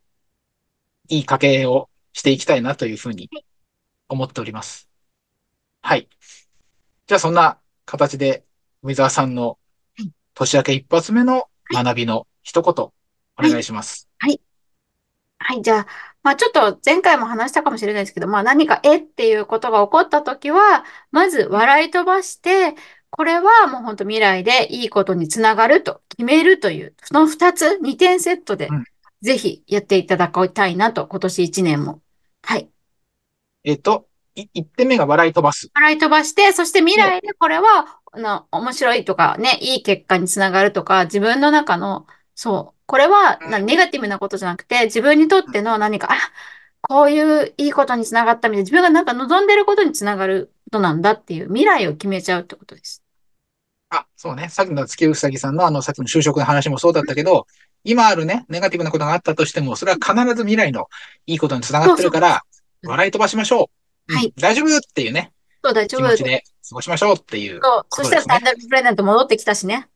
[1.10, 3.28] いい家計をしていきたいなというふうに
[4.08, 4.88] 思っております。
[5.82, 6.08] はい。
[7.06, 8.44] じゃあそんな形で、
[8.82, 9.58] 梅沢さんの
[10.32, 12.92] 年明け一発目の学びの一言、お
[13.38, 14.08] 願いします。
[14.18, 14.40] はい、
[15.62, 15.86] じゃあ、
[16.22, 22.74] まあちょっと前回も話したかもしれないですけど、まあ何かえっていうことが起こったときは、まず笑い飛ばして、
[23.10, 28.84] これはもう本当未来でいいことにつながると決めるという、その2つ、2点セットでうん、
[29.22, 32.00] ぜひやっていただきたいなと、今年1年も。
[32.42, 32.68] はい。
[33.64, 35.70] えっと、い一点目が笑い飛ばす。
[35.74, 46.16] 笑い飛ばして、そして未来でこれは、あの、面白いとかね、いい結果につながるとか、自分の中の、そう、これはなネガティブなことじゃなくて、自分にとっての何か、あ、
[46.82, 53.02] こういういいことにつながったみたいな、自分がなんか望んでることにつながることなんだっていう未来を決めちゃうってことです。
[53.90, 54.48] あ、そうね。
[54.48, 57.46] さっきの月うさぎさんのあの、さっきの就職の話もそうだったけど、
[57.84, 60.88] 今あるね、ネガティブなことがあったとしても、それは必ず未来の
[61.26, 62.42] いいことにつながってるから、
[62.84, 63.64] 笑い飛ばしましょ
[64.08, 64.12] う。
[64.12, 65.32] うんはい大丈夫っていうね、
[65.64, 66.00] そう、大丈夫。
[66.00, 68.40] 気持ちで過ごしましょうっていうそう、そしたら。
[68.40, 69.88] 誕生日プレゼント戻ってきたしね。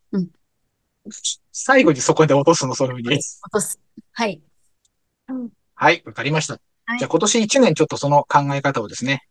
[1.11, 3.17] うん、最後にそこで落とすの、そのように。
[3.17, 3.81] 落とす。
[4.13, 4.41] はい。
[5.75, 6.55] はい、わかりました。
[6.55, 9.23] はいじゃあ今年1年ちょっとその考え方をですね、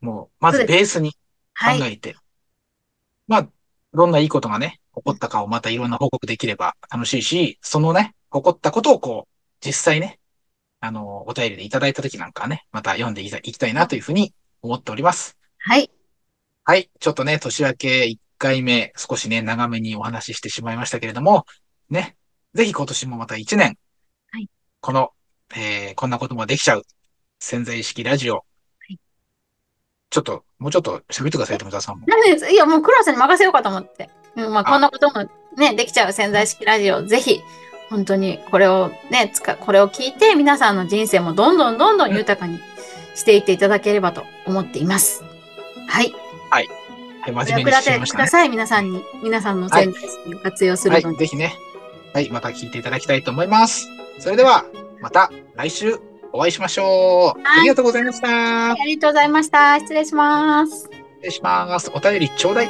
[0.00, 1.16] もう、まずベースに考
[1.70, 1.94] はい。
[1.94, 2.14] えて、
[3.26, 3.48] まあ、
[3.92, 10.20] どんないいことがね、起こったかをまたいろんな報告できれば楽しいし、そのね、起こったことをこう、実際ね、
[10.80, 14.32] あの、お便りでいただいた時なんかはね、また読んでいきたいなというふうに
[14.62, 15.36] 思っております。
[15.58, 15.90] はい。
[16.64, 16.88] はい。
[17.00, 21.44] ちょっとね、年明け1回目、少しね、長めにお話ししてしまいましたけれども、
[21.90, 22.16] ね、
[22.54, 23.76] ぜひ今年もまた1年、
[24.30, 24.48] はい
[24.80, 25.10] この、
[25.54, 26.84] えー、こんなこともできちゃう、
[27.40, 28.44] 潜在意識ラジオ、
[28.88, 28.96] い
[30.10, 32.06] ちょっと、もうちょっと喋ってください、友沢さんも。
[32.06, 34.08] なんで、いや、もうクラスに任せようかと思って。
[34.36, 37.42] うん、まあ、あこんなこともね、できちゃう潜在意識ラジオ、ぜひ、
[37.90, 42.60] 本当にこれをね、つか、これを聞いて、皆さんの人生もどんどんどんどん豊かに
[43.14, 45.24] していっていただければと思っています。
[45.88, 46.14] はい。
[46.50, 46.68] はい、
[47.32, 48.24] 真お面目に役立しちゃいましたね。
[48.24, 49.04] てください、皆さんに。
[49.22, 51.18] 皆さんの潜在意識を活用すはいるの、に。
[51.18, 51.54] ぜひね、
[52.14, 53.88] はい、また聞いていただきたいと思います。
[54.18, 54.64] それでは、
[55.00, 55.98] また来週
[56.32, 57.42] お会いしましょう。
[57.42, 58.72] はいありがとうございました。
[58.72, 59.78] ありがとうございました。
[59.80, 60.82] 失礼します。
[60.82, 60.90] 失
[61.22, 61.90] 礼します。
[61.94, 62.68] お便りちょうだい。